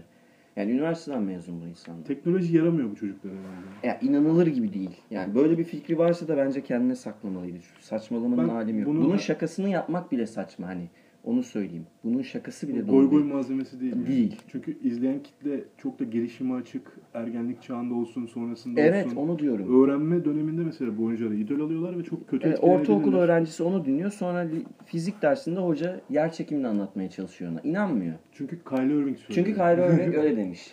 Yani 0.56 0.72
üniversiteden 0.72 1.22
mezun 1.24 1.62
bu 1.62 1.66
insanlar. 1.68 2.06
Teknoloji 2.06 2.58
yaramıyor 2.58 2.92
bu 2.92 2.96
çocuklara 2.96 3.34
herhalde. 3.34 3.88
Ya 3.88 4.00
inanılır 4.00 4.48
gibi 4.48 4.74
değil. 4.74 5.02
Yani 5.12 5.36
böyle 5.36 5.58
bir 5.58 5.64
fikri 5.64 5.98
varsa 5.98 6.28
da 6.28 6.38
bence 6.38 6.64
kendine 6.64 6.96
saklamalıydı. 6.96 7.58
Saçmalamanın 7.82 8.50
Ben 8.50 8.54
alemi 8.54 8.80
yok. 8.80 8.90
bunu- 8.90 9.04
Bunun 9.06 9.18
şakasını 9.18 9.70
yapmak 9.70 10.12
bile 10.12 10.28
saçma 10.28 10.68
hani. 10.68 10.90
Onu 11.24 11.44
söyleyeyim. 11.44 11.86
Bunun 12.04 12.22
şakası 12.22 12.68
bile 12.68 12.88
doğru 12.88 12.96
Goy 12.96 13.10
goy 13.10 13.22
değil. 13.22 13.34
malzemesi 13.34 13.80
değil. 13.82 13.96
yani. 13.96 14.08
Değil. 14.08 14.36
Çünkü 14.48 14.78
izleyen 14.84 15.24
kitle 15.24 15.64
çok 15.78 16.00
da 16.00 16.04
gelişime 16.04 16.54
açık. 16.54 16.82
Ergenlik 17.14 17.62
çağında 17.62 17.94
olsun, 17.94 18.26
sonrasında 18.26 18.82
Evet 18.82 19.06
olsun. 19.06 19.16
onu 19.18 19.40
diyorum. 19.40 19.84
Öğrenme 19.84 20.26
döneminde 20.26 20.62
mesela 20.64 20.98
bu 20.98 21.04
oyuncuları 21.06 21.36
idol 21.36 21.60
alıyorlar 21.66 22.00
ve 22.00 22.04
çok 22.04 22.28
kötü 22.30 22.48
Evet, 22.48 22.56
etkilenebilirler. 22.58 22.82
ortaokul 22.96 23.14
öğrencisi 23.18 23.64
onu 23.64 23.86
dinliyor. 23.86 24.12
Sonra 24.12 24.48
fizik 24.86 25.22
dersinde 25.22 25.60
hoca 25.60 26.02
yer 26.10 26.32
çekimini 26.32 26.68
anlatmaya 26.68 27.10
çalışıyor 27.10 27.52
ona. 27.52 27.62
İnanmıyor. 27.62 28.14
Çünkü 28.32 28.60
Kylie 28.64 28.84
Irving 28.84 29.18
söylüyor. 29.18 29.28
Çünkü 29.30 29.54
Kyrie 29.54 29.96
Irving 29.96 30.16
öyle 30.26 30.38
demiş. 30.38 30.72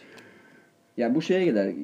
Ya 0.96 1.14
bu 1.14 1.22
şeye 1.22 1.44
gider. 1.44 1.66
e, 1.68 1.74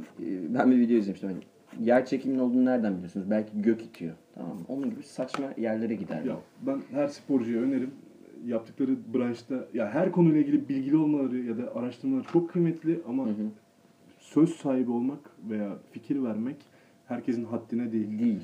Ben 0.55 0.71
bir 0.71 0.77
video 0.79 0.97
izlemiştim. 0.97 1.29
Hani 1.31 1.41
yer 1.87 2.07
çekiminin 2.07 2.39
olduğunu 2.39 2.65
nereden 2.65 2.95
biliyorsunuz? 2.95 3.31
Belki 3.31 3.63
gök 3.63 3.83
itiyor. 3.83 4.15
Tamam 4.35 4.57
mı? 4.57 4.65
Onun 4.69 4.91
gibi 4.91 5.03
saçma 5.03 5.47
yerlere 5.57 5.95
gider. 5.95 6.23
Ya 6.25 6.37
ben 6.67 6.79
her 6.91 7.09
sporcuya 7.09 7.61
önerim 7.63 7.91
yaptıkları 8.47 8.97
branşta 9.15 9.69
ya 9.75 9.91
her 9.91 10.13
konuyla 10.13 10.41
ilgili 10.41 10.69
bilgili 10.69 10.97
olmaları 10.97 11.39
ya 11.39 11.59
da 11.59 11.75
araştırmaları 11.75 12.25
çok 12.33 12.51
kıymetli 12.51 13.01
ama 13.09 13.27
Hı 13.27 13.31
hı. 13.31 13.51
söz 14.19 14.51
sahibi 14.51 14.91
olmak 14.91 15.31
veya 15.51 15.79
fikir 15.91 16.23
vermek 16.23 16.57
herkesin 17.07 17.45
haddine 17.45 17.93
değil. 17.93 18.19
Değil. 18.19 18.41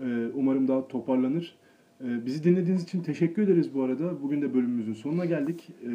Ee, 0.00 0.26
umarım 0.34 0.68
daha 0.68 0.88
toparlanır. 0.88 1.56
Ee, 2.00 2.26
bizi 2.26 2.44
dinlediğiniz 2.44 2.82
için 2.82 3.02
teşekkür 3.02 3.42
ederiz 3.42 3.74
bu 3.74 3.82
arada. 3.82 4.22
Bugün 4.22 4.42
de 4.42 4.54
bölümümüzün 4.54 4.92
sonuna 4.92 5.24
geldik. 5.24 5.68
Ee, 5.82 5.88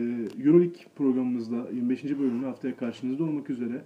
Euroleague 0.44 0.82
programımızda 0.96 1.70
25. 1.74 2.04
bölümle 2.04 2.46
haftaya 2.46 2.76
karşınızda 2.78 3.24
olmak 3.24 3.50
üzere. 3.50 3.82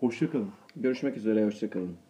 Hoşçakalın. 0.00 0.48
Görüşmek 0.76 1.16
üzere. 1.16 1.44
Hoşçakalın. 1.46 2.07